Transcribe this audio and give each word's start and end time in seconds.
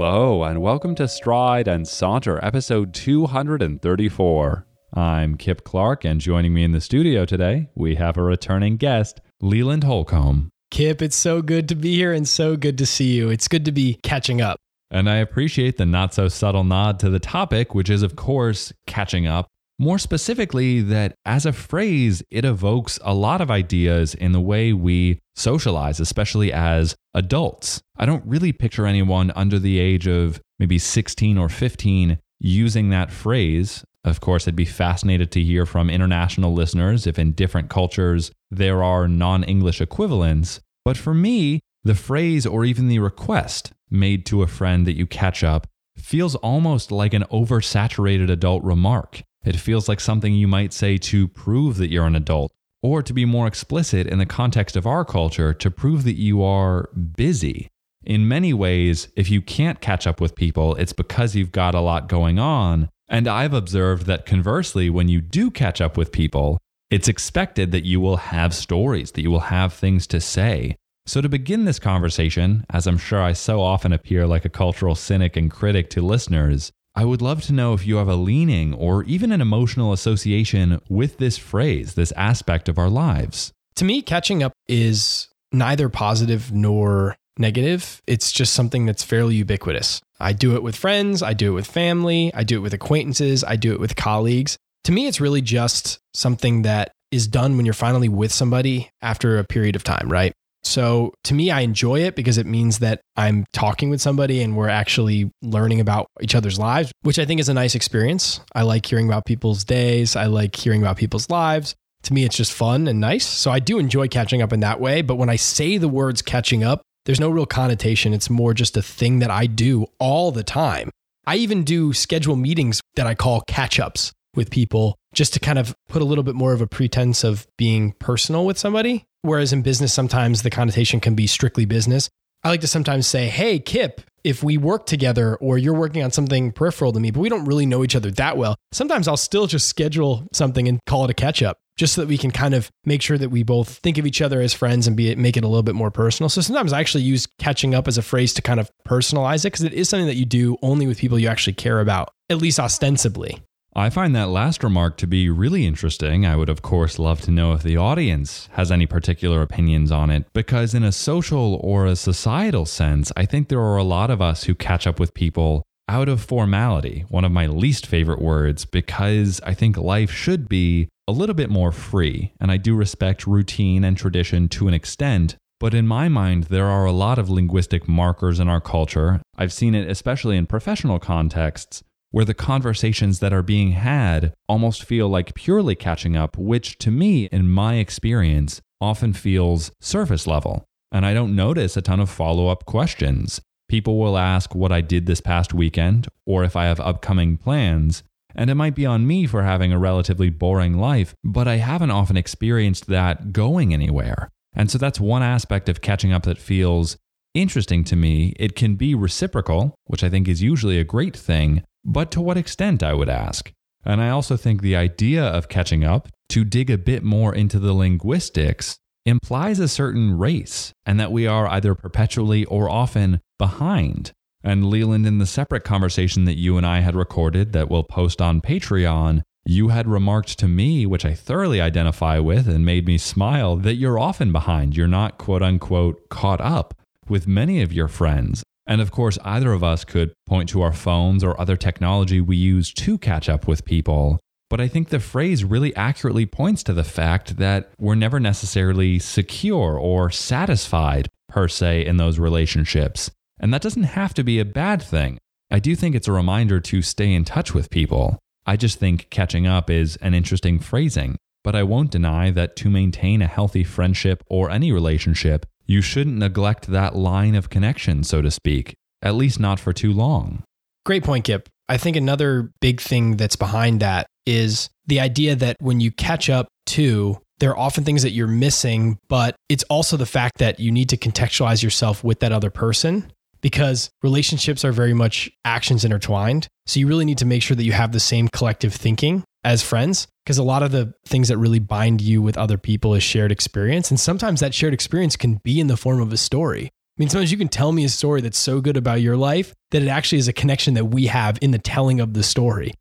Hello, 0.00 0.44
and 0.44 0.62
welcome 0.62 0.94
to 0.94 1.08
Stride 1.08 1.66
and 1.66 1.84
Saunter, 1.84 2.38
episode 2.40 2.94
234. 2.94 4.64
I'm 4.94 5.36
Kip 5.36 5.64
Clark, 5.64 6.04
and 6.04 6.20
joining 6.20 6.54
me 6.54 6.62
in 6.62 6.70
the 6.70 6.80
studio 6.80 7.24
today, 7.24 7.68
we 7.74 7.96
have 7.96 8.16
a 8.16 8.22
returning 8.22 8.76
guest, 8.76 9.20
Leland 9.40 9.82
Holcomb. 9.82 10.50
Kip, 10.70 11.02
it's 11.02 11.16
so 11.16 11.42
good 11.42 11.68
to 11.70 11.74
be 11.74 11.96
here 11.96 12.12
and 12.12 12.28
so 12.28 12.56
good 12.56 12.78
to 12.78 12.86
see 12.86 13.12
you. 13.16 13.28
It's 13.28 13.48
good 13.48 13.64
to 13.64 13.72
be 13.72 13.98
catching 14.04 14.40
up. 14.40 14.60
And 14.88 15.10
I 15.10 15.16
appreciate 15.16 15.78
the 15.78 15.84
not 15.84 16.14
so 16.14 16.28
subtle 16.28 16.62
nod 16.62 17.00
to 17.00 17.10
the 17.10 17.18
topic, 17.18 17.74
which 17.74 17.90
is, 17.90 18.04
of 18.04 18.14
course, 18.14 18.72
catching 18.86 19.26
up. 19.26 19.48
More 19.80 19.98
specifically, 19.98 20.80
that 20.80 21.14
as 21.24 21.46
a 21.46 21.52
phrase, 21.52 22.20
it 22.30 22.44
evokes 22.44 22.98
a 23.02 23.14
lot 23.14 23.40
of 23.40 23.50
ideas 23.50 24.12
in 24.12 24.32
the 24.32 24.40
way 24.40 24.72
we 24.72 25.20
socialize, 25.36 26.00
especially 26.00 26.52
as 26.52 26.96
adults. 27.14 27.80
I 27.96 28.04
don't 28.04 28.26
really 28.26 28.52
picture 28.52 28.86
anyone 28.86 29.30
under 29.36 29.60
the 29.60 29.78
age 29.78 30.08
of 30.08 30.40
maybe 30.58 30.78
16 30.78 31.38
or 31.38 31.48
15 31.48 32.18
using 32.40 32.90
that 32.90 33.12
phrase. 33.12 33.84
Of 34.02 34.20
course, 34.20 34.48
I'd 34.48 34.56
be 34.56 34.64
fascinated 34.64 35.30
to 35.32 35.42
hear 35.44 35.64
from 35.64 35.90
international 35.90 36.52
listeners 36.52 37.06
if 37.06 37.16
in 37.16 37.32
different 37.32 37.70
cultures 37.70 38.32
there 38.50 38.82
are 38.82 39.06
non 39.06 39.44
English 39.44 39.80
equivalents. 39.80 40.60
But 40.84 40.96
for 40.96 41.14
me, 41.14 41.60
the 41.84 41.94
phrase 41.94 42.46
or 42.46 42.64
even 42.64 42.88
the 42.88 42.98
request 42.98 43.72
made 43.90 44.26
to 44.26 44.42
a 44.42 44.48
friend 44.48 44.86
that 44.88 44.96
you 44.96 45.06
catch 45.06 45.44
up 45.44 45.68
feels 45.96 46.34
almost 46.36 46.90
like 46.90 47.14
an 47.14 47.24
oversaturated 47.30 48.30
adult 48.30 48.64
remark. 48.64 49.22
It 49.44 49.56
feels 49.56 49.88
like 49.88 50.00
something 50.00 50.34
you 50.34 50.48
might 50.48 50.72
say 50.72 50.98
to 50.98 51.28
prove 51.28 51.76
that 51.76 51.90
you're 51.90 52.06
an 52.06 52.16
adult, 52.16 52.52
or 52.82 53.02
to 53.02 53.12
be 53.12 53.24
more 53.24 53.46
explicit 53.46 54.06
in 54.06 54.18
the 54.18 54.26
context 54.26 54.76
of 54.76 54.86
our 54.86 55.04
culture, 55.04 55.54
to 55.54 55.70
prove 55.70 56.04
that 56.04 56.18
you 56.18 56.42
are 56.42 56.88
busy. 57.16 57.68
In 58.04 58.28
many 58.28 58.52
ways, 58.52 59.08
if 59.16 59.30
you 59.30 59.42
can't 59.42 59.80
catch 59.80 60.06
up 60.06 60.20
with 60.20 60.34
people, 60.34 60.74
it's 60.76 60.92
because 60.92 61.34
you've 61.34 61.52
got 61.52 61.74
a 61.74 61.80
lot 61.80 62.08
going 62.08 62.38
on. 62.38 62.88
And 63.08 63.26
I've 63.26 63.54
observed 63.54 64.06
that 64.06 64.26
conversely, 64.26 64.90
when 64.90 65.08
you 65.08 65.20
do 65.20 65.50
catch 65.50 65.80
up 65.80 65.96
with 65.96 66.12
people, 66.12 66.58
it's 66.90 67.08
expected 67.08 67.72
that 67.72 67.84
you 67.84 68.00
will 68.00 68.16
have 68.16 68.54
stories, 68.54 69.12
that 69.12 69.22
you 69.22 69.30
will 69.30 69.40
have 69.40 69.72
things 69.72 70.06
to 70.08 70.20
say. 70.20 70.76
So, 71.06 71.20
to 71.22 71.28
begin 71.28 71.64
this 71.64 71.78
conversation, 71.78 72.66
as 72.70 72.86
I'm 72.86 72.98
sure 72.98 73.22
I 73.22 73.32
so 73.32 73.62
often 73.62 73.94
appear 73.94 74.26
like 74.26 74.44
a 74.44 74.50
cultural 74.50 74.94
cynic 74.94 75.36
and 75.36 75.50
critic 75.50 75.88
to 75.90 76.02
listeners, 76.02 76.70
I 76.98 77.04
would 77.04 77.22
love 77.22 77.42
to 77.42 77.52
know 77.52 77.74
if 77.74 77.86
you 77.86 77.98
have 77.98 78.08
a 78.08 78.16
leaning 78.16 78.74
or 78.74 79.04
even 79.04 79.30
an 79.30 79.40
emotional 79.40 79.92
association 79.92 80.80
with 80.88 81.18
this 81.18 81.38
phrase, 81.38 81.94
this 81.94 82.10
aspect 82.16 82.68
of 82.68 82.76
our 82.76 82.90
lives. 82.90 83.52
To 83.76 83.84
me, 83.84 84.02
catching 84.02 84.42
up 84.42 84.52
is 84.66 85.28
neither 85.52 85.88
positive 85.88 86.50
nor 86.50 87.14
negative. 87.38 88.02
It's 88.08 88.32
just 88.32 88.52
something 88.52 88.84
that's 88.84 89.04
fairly 89.04 89.36
ubiquitous. 89.36 90.02
I 90.18 90.32
do 90.32 90.56
it 90.56 90.62
with 90.64 90.74
friends, 90.74 91.22
I 91.22 91.34
do 91.34 91.52
it 91.52 91.54
with 91.54 91.68
family, 91.68 92.32
I 92.34 92.42
do 92.42 92.56
it 92.56 92.62
with 92.62 92.74
acquaintances, 92.74 93.44
I 93.44 93.54
do 93.54 93.72
it 93.72 93.78
with 93.78 93.94
colleagues. 93.94 94.58
To 94.82 94.90
me, 94.90 95.06
it's 95.06 95.20
really 95.20 95.40
just 95.40 96.00
something 96.14 96.62
that 96.62 96.90
is 97.12 97.28
done 97.28 97.56
when 97.56 97.64
you're 97.64 97.74
finally 97.74 98.08
with 98.08 98.32
somebody 98.32 98.90
after 99.00 99.38
a 99.38 99.44
period 99.44 99.76
of 99.76 99.84
time, 99.84 100.10
right? 100.10 100.32
So 100.68 101.14
to 101.24 101.34
me, 101.34 101.50
I 101.50 101.60
enjoy 101.60 102.00
it 102.00 102.14
because 102.14 102.36
it 102.38 102.46
means 102.46 102.80
that 102.80 103.00
I'm 103.16 103.46
talking 103.52 103.88
with 103.88 104.00
somebody 104.00 104.42
and 104.42 104.56
we're 104.56 104.68
actually 104.68 105.30
learning 105.42 105.80
about 105.80 106.06
each 106.20 106.34
other's 106.34 106.58
lives, 106.58 106.92
which 107.02 107.18
I 107.18 107.24
think 107.24 107.40
is 107.40 107.48
a 107.48 107.54
nice 107.54 107.74
experience. 107.74 108.40
I 108.54 108.62
like 108.62 108.84
hearing 108.84 109.06
about 109.06 109.24
people's 109.24 109.64
days. 109.64 110.14
I 110.14 110.26
like 110.26 110.54
hearing 110.54 110.82
about 110.82 110.98
people's 110.98 111.30
lives. 111.30 111.74
To 112.02 112.12
me, 112.12 112.24
it's 112.24 112.36
just 112.36 112.52
fun 112.52 112.86
and 112.86 113.00
nice. 113.00 113.26
So 113.26 113.50
I 113.50 113.58
do 113.58 113.78
enjoy 113.78 114.08
catching 114.08 114.42
up 114.42 114.52
in 114.52 114.60
that 114.60 114.80
way. 114.80 115.02
But 115.02 115.16
when 115.16 115.30
I 115.30 115.36
say 115.36 115.78
the 115.78 115.88
words 115.88 116.22
catching 116.22 116.62
up, 116.62 116.82
there's 117.06 117.20
no 117.20 117.30
real 117.30 117.46
connotation. 117.46 118.12
It's 118.12 118.28
more 118.28 118.52
just 118.52 118.76
a 118.76 118.82
thing 118.82 119.20
that 119.20 119.30
I 119.30 119.46
do 119.46 119.86
all 119.98 120.30
the 120.30 120.44
time. 120.44 120.90
I 121.26 121.36
even 121.36 121.64
do 121.64 121.92
schedule 121.92 122.36
meetings 122.36 122.80
that 122.94 123.06
I 123.06 123.14
call 123.14 123.42
catch 123.48 123.80
ups 123.80 124.12
with 124.34 124.50
people 124.50 124.96
just 125.14 125.32
to 125.34 125.40
kind 125.40 125.58
of 125.58 125.74
put 125.88 126.02
a 126.02 126.04
little 126.04 126.24
bit 126.24 126.34
more 126.34 126.52
of 126.52 126.60
a 126.60 126.66
pretense 126.66 127.24
of 127.24 127.46
being 127.56 127.92
personal 127.92 128.44
with 128.44 128.58
somebody. 128.58 129.04
Whereas 129.22 129.52
in 129.52 129.62
business, 129.62 129.92
sometimes 129.92 130.42
the 130.42 130.50
connotation 130.50 131.00
can 131.00 131.14
be 131.14 131.26
strictly 131.26 131.64
business. 131.64 132.08
I 132.44 132.50
like 132.50 132.60
to 132.60 132.68
sometimes 132.68 133.06
say, 133.06 133.26
Hey, 133.26 133.58
Kip, 133.58 134.00
if 134.24 134.42
we 134.42 134.58
work 134.58 134.86
together 134.86 135.36
or 135.36 135.58
you're 135.58 135.74
working 135.74 136.02
on 136.02 136.12
something 136.12 136.52
peripheral 136.52 136.92
to 136.92 137.00
me, 137.00 137.10
but 137.10 137.20
we 137.20 137.28
don't 137.28 137.44
really 137.44 137.66
know 137.66 137.82
each 137.82 137.96
other 137.96 138.10
that 138.12 138.36
well, 138.36 138.56
sometimes 138.72 139.08
I'll 139.08 139.16
still 139.16 139.46
just 139.46 139.68
schedule 139.68 140.26
something 140.32 140.68
and 140.68 140.78
call 140.86 141.04
it 141.04 141.10
a 141.10 141.14
catch 141.14 141.42
up 141.42 141.58
just 141.78 141.94
so 141.94 142.00
that 142.00 142.08
we 142.08 142.18
can 142.18 142.30
kind 142.30 142.54
of 142.54 142.70
make 142.84 143.00
sure 143.00 143.16
that 143.16 143.30
we 143.30 143.42
both 143.42 143.78
think 143.78 143.98
of 143.98 144.06
each 144.06 144.20
other 144.20 144.40
as 144.40 144.52
friends 144.52 144.86
and 144.86 144.96
be 144.96 145.10
it, 145.10 145.16
make 145.16 145.36
it 145.36 145.44
a 145.44 145.48
little 145.48 145.62
bit 145.62 145.76
more 145.76 145.92
personal. 145.92 146.28
So 146.28 146.40
sometimes 146.40 146.72
I 146.72 146.80
actually 146.80 147.04
use 147.04 147.26
catching 147.38 147.74
up 147.74 147.86
as 147.86 147.96
a 147.96 148.02
phrase 148.02 148.34
to 148.34 148.42
kind 148.42 148.58
of 148.58 148.70
personalize 148.86 149.44
it 149.44 149.52
because 149.52 149.62
it 149.62 149.72
is 149.72 149.88
something 149.88 150.08
that 150.08 150.16
you 150.16 150.26
do 150.26 150.56
only 150.60 150.86
with 150.86 150.98
people 150.98 151.18
you 151.18 151.28
actually 151.28 151.52
care 151.52 151.80
about, 151.80 152.10
at 152.28 152.38
least 152.38 152.58
ostensibly. 152.58 153.40
I 153.78 153.90
find 153.90 154.12
that 154.16 154.28
last 154.28 154.64
remark 154.64 154.96
to 154.96 155.06
be 155.06 155.30
really 155.30 155.64
interesting. 155.64 156.26
I 156.26 156.34
would, 156.34 156.48
of 156.48 156.62
course, 156.62 156.98
love 156.98 157.20
to 157.20 157.30
know 157.30 157.52
if 157.52 157.62
the 157.62 157.76
audience 157.76 158.48
has 158.54 158.72
any 158.72 158.86
particular 158.86 159.40
opinions 159.40 159.92
on 159.92 160.10
it, 160.10 160.26
because 160.32 160.74
in 160.74 160.82
a 160.82 160.90
social 160.90 161.60
or 161.62 161.86
a 161.86 161.94
societal 161.94 162.66
sense, 162.66 163.12
I 163.16 163.24
think 163.24 163.48
there 163.48 163.60
are 163.60 163.76
a 163.76 163.84
lot 163.84 164.10
of 164.10 164.20
us 164.20 164.42
who 164.42 164.56
catch 164.56 164.88
up 164.88 164.98
with 164.98 165.14
people 165.14 165.62
out 165.88 166.08
of 166.08 166.20
formality, 166.20 167.04
one 167.08 167.24
of 167.24 167.30
my 167.30 167.46
least 167.46 167.86
favorite 167.86 168.20
words, 168.20 168.64
because 168.64 169.40
I 169.46 169.54
think 169.54 169.76
life 169.76 170.10
should 170.10 170.48
be 170.48 170.88
a 171.06 171.12
little 171.12 171.36
bit 171.36 171.48
more 171.48 171.70
free. 171.70 172.32
And 172.40 172.50
I 172.50 172.56
do 172.56 172.74
respect 172.74 173.28
routine 173.28 173.84
and 173.84 173.96
tradition 173.96 174.48
to 174.48 174.66
an 174.66 174.74
extent. 174.74 175.36
But 175.60 175.72
in 175.72 175.86
my 175.86 176.08
mind, 176.08 176.44
there 176.44 176.66
are 176.66 176.84
a 176.84 176.90
lot 176.90 177.20
of 177.20 177.30
linguistic 177.30 177.86
markers 177.86 178.40
in 178.40 178.48
our 178.48 178.60
culture. 178.60 179.22
I've 179.36 179.52
seen 179.52 179.76
it 179.76 179.88
especially 179.88 180.36
in 180.36 180.46
professional 180.46 180.98
contexts 180.98 181.84
where 182.10 182.24
the 182.24 182.34
conversations 182.34 183.18
that 183.20 183.32
are 183.32 183.42
being 183.42 183.72
had 183.72 184.32
almost 184.48 184.84
feel 184.84 185.08
like 185.08 185.34
purely 185.34 185.74
catching 185.74 186.16
up, 186.16 186.36
which 186.38 186.78
to 186.78 186.90
me, 186.90 187.26
in 187.26 187.50
my 187.50 187.74
experience, 187.74 188.60
often 188.80 189.12
feels 189.12 189.70
surface 189.80 190.26
level. 190.26 190.64
And 190.90 191.04
I 191.04 191.12
don't 191.14 191.36
notice 191.36 191.76
a 191.76 191.82
ton 191.82 192.00
of 192.00 192.08
follow 192.08 192.48
up 192.48 192.64
questions. 192.64 193.40
People 193.68 193.98
will 193.98 194.16
ask 194.16 194.54
what 194.54 194.72
I 194.72 194.80
did 194.80 195.06
this 195.06 195.20
past 195.20 195.52
weekend 195.52 196.08
or 196.24 196.44
if 196.44 196.56
I 196.56 196.64
have 196.64 196.80
upcoming 196.80 197.36
plans. 197.36 198.02
And 198.34 198.48
it 198.48 198.54
might 198.54 198.74
be 198.74 198.86
on 198.86 199.06
me 199.06 199.26
for 199.26 199.42
having 199.42 199.72
a 199.72 199.78
relatively 199.78 200.30
boring 200.30 200.78
life, 200.78 201.14
but 201.24 201.48
I 201.48 201.56
haven't 201.56 201.90
often 201.90 202.16
experienced 202.16 202.86
that 202.86 203.32
going 203.32 203.74
anywhere. 203.74 204.30
And 204.54 204.70
so 204.70 204.78
that's 204.78 205.00
one 205.00 205.22
aspect 205.22 205.68
of 205.68 205.80
catching 205.80 206.12
up 206.12 206.22
that 206.22 206.38
feels 206.38 206.96
interesting 207.34 207.84
to 207.84 207.96
me. 207.96 208.34
It 208.38 208.56
can 208.56 208.76
be 208.76 208.94
reciprocal, 208.94 209.74
which 209.84 210.02
I 210.02 210.08
think 210.08 210.28
is 210.28 210.42
usually 210.42 210.78
a 210.78 210.84
great 210.84 211.16
thing, 211.16 211.62
but 211.88 212.10
to 212.10 212.20
what 212.20 212.36
extent, 212.36 212.82
I 212.82 212.92
would 212.92 213.08
ask? 213.08 213.50
And 213.82 214.02
I 214.02 214.10
also 214.10 214.36
think 214.36 214.60
the 214.60 214.76
idea 214.76 215.24
of 215.24 215.48
catching 215.48 215.84
up, 215.84 216.08
to 216.28 216.44
dig 216.44 216.68
a 216.70 216.76
bit 216.76 217.02
more 217.02 217.34
into 217.34 217.58
the 217.58 217.72
linguistics, 217.72 218.76
implies 219.06 219.58
a 219.58 219.68
certain 219.68 220.18
race, 220.18 220.72
and 220.84 221.00
that 221.00 221.10
we 221.10 221.26
are 221.26 221.48
either 221.48 221.74
perpetually 221.74 222.44
or 222.44 222.68
often 222.68 223.20
behind. 223.38 224.12
And 224.44 224.68
Leland, 224.68 225.06
in 225.06 225.16
the 225.16 225.24
separate 225.26 225.64
conversation 225.64 226.26
that 226.26 226.36
you 226.36 226.58
and 226.58 226.66
I 226.66 226.80
had 226.80 226.94
recorded 226.94 227.54
that 227.54 227.70
we'll 227.70 227.84
post 227.84 228.20
on 228.20 228.42
Patreon, 228.42 229.22
you 229.46 229.68
had 229.68 229.88
remarked 229.88 230.38
to 230.40 230.46
me, 230.46 230.84
which 230.84 231.06
I 231.06 231.14
thoroughly 231.14 231.58
identify 231.58 232.18
with 232.18 232.46
and 232.46 232.66
made 232.66 232.86
me 232.86 232.98
smile, 232.98 233.56
that 233.56 233.76
you're 233.76 233.98
often 233.98 234.30
behind. 234.30 234.76
You're 234.76 234.88
not 234.88 235.16
quote 235.16 235.42
unquote 235.42 236.10
caught 236.10 236.42
up 236.42 236.74
with 237.08 237.26
many 237.26 237.62
of 237.62 237.72
your 237.72 237.88
friends. 237.88 238.44
And 238.68 238.82
of 238.82 238.92
course, 238.92 239.18
either 239.24 239.52
of 239.52 239.64
us 239.64 239.84
could 239.84 240.12
point 240.26 240.50
to 240.50 240.60
our 240.60 240.74
phones 240.74 241.24
or 241.24 241.40
other 241.40 241.56
technology 241.56 242.20
we 242.20 242.36
use 242.36 242.72
to 242.74 242.98
catch 242.98 243.28
up 243.28 243.48
with 243.48 243.64
people. 243.64 244.20
But 244.50 244.60
I 244.60 244.68
think 244.68 244.90
the 244.90 245.00
phrase 245.00 245.42
really 245.42 245.74
accurately 245.74 246.26
points 246.26 246.62
to 246.64 246.74
the 246.74 246.84
fact 246.84 247.38
that 247.38 247.70
we're 247.78 247.94
never 247.94 248.20
necessarily 248.20 248.98
secure 248.98 249.78
or 249.78 250.10
satisfied, 250.10 251.08
per 251.28 251.48
se, 251.48 251.86
in 251.86 251.96
those 251.96 252.18
relationships. 252.18 253.10
And 253.40 253.52
that 253.52 253.62
doesn't 253.62 253.82
have 253.84 254.14
to 254.14 254.24
be 254.24 254.38
a 254.38 254.44
bad 254.44 254.82
thing. 254.82 255.18
I 255.50 255.58
do 255.60 255.74
think 255.74 255.94
it's 255.94 256.08
a 256.08 256.12
reminder 256.12 256.60
to 256.60 256.82
stay 256.82 257.12
in 257.12 257.24
touch 257.24 257.54
with 257.54 257.70
people. 257.70 258.18
I 258.46 258.56
just 258.56 258.78
think 258.78 259.08
catching 259.10 259.46
up 259.46 259.70
is 259.70 259.96
an 259.96 260.14
interesting 260.14 260.58
phrasing. 260.58 261.16
But 261.44 261.54
I 261.54 261.62
won't 261.62 261.90
deny 261.90 262.30
that 262.32 262.56
to 262.56 262.68
maintain 262.68 263.22
a 263.22 263.26
healthy 263.26 263.64
friendship 263.64 264.22
or 264.28 264.50
any 264.50 264.72
relationship, 264.72 265.46
you 265.68 265.82
shouldn't 265.82 266.16
neglect 266.16 266.66
that 266.68 266.96
line 266.96 267.34
of 267.34 267.50
connection, 267.50 268.02
so 268.02 268.22
to 268.22 268.30
speak, 268.30 268.74
at 269.02 269.14
least 269.14 269.38
not 269.38 269.60
for 269.60 269.72
too 269.72 269.92
long. 269.92 270.42
Great 270.84 271.04
point, 271.04 271.24
Kip. 271.24 271.48
I 271.68 271.76
think 271.76 271.96
another 271.96 272.50
big 272.60 272.80
thing 272.80 273.18
that's 273.18 273.36
behind 273.36 273.80
that 273.80 274.06
is 274.24 274.70
the 274.86 275.00
idea 275.00 275.36
that 275.36 275.56
when 275.60 275.80
you 275.80 275.92
catch 275.92 276.30
up 276.30 276.48
to, 276.66 277.20
there 277.38 277.50
are 277.50 277.58
often 277.58 277.84
things 277.84 278.02
that 278.02 278.10
you're 278.10 278.26
missing, 278.26 278.98
but 279.08 279.36
it's 279.50 279.64
also 279.64 279.98
the 279.98 280.06
fact 280.06 280.38
that 280.38 280.58
you 280.58 280.72
need 280.72 280.88
to 280.88 280.96
contextualize 280.96 281.62
yourself 281.62 282.02
with 282.02 282.20
that 282.20 282.32
other 282.32 282.50
person 282.50 283.12
because 283.42 283.90
relationships 284.02 284.64
are 284.64 284.72
very 284.72 284.94
much 284.94 285.30
actions 285.44 285.84
intertwined. 285.84 286.48
So 286.66 286.80
you 286.80 286.88
really 286.88 287.04
need 287.04 287.18
to 287.18 287.26
make 287.26 287.42
sure 287.42 287.56
that 287.56 287.64
you 287.64 287.72
have 287.72 287.92
the 287.92 288.00
same 288.00 288.28
collective 288.28 288.74
thinking 288.74 289.22
as 289.44 289.62
friends 289.62 290.06
because 290.24 290.38
a 290.38 290.42
lot 290.42 290.62
of 290.62 290.72
the 290.72 290.92
things 291.06 291.28
that 291.28 291.38
really 291.38 291.58
bind 291.58 292.00
you 292.00 292.20
with 292.20 292.36
other 292.36 292.58
people 292.58 292.94
is 292.94 293.02
shared 293.02 293.32
experience 293.32 293.90
and 293.90 293.98
sometimes 293.98 294.40
that 294.40 294.54
shared 294.54 294.74
experience 294.74 295.16
can 295.16 295.36
be 295.44 295.60
in 295.60 295.68
the 295.68 295.76
form 295.76 296.00
of 296.00 296.12
a 296.12 296.16
story 296.16 296.64
i 296.66 296.98
mean, 296.98 297.08
sometimes 297.08 297.30
you 297.30 297.38
can 297.38 297.48
tell 297.48 297.72
me 297.72 297.84
a 297.84 297.88
story 297.88 298.20
that's 298.20 298.38
so 298.38 298.60
good 298.60 298.76
about 298.76 299.00
your 299.00 299.16
life 299.16 299.54
that 299.70 299.82
it 299.82 299.88
actually 299.88 300.18
is 300.18 300.28
a 300.28 300.32
connection 300.32 300.74
that 300.74 300.86
we 300.86 301.06
have 301.06 301.38
in 301.40 301.50
the 301.50 301.58
telling 301.58 302.00
of 302.00 302.14
the 302.14 302.22
story. 302.22 302.72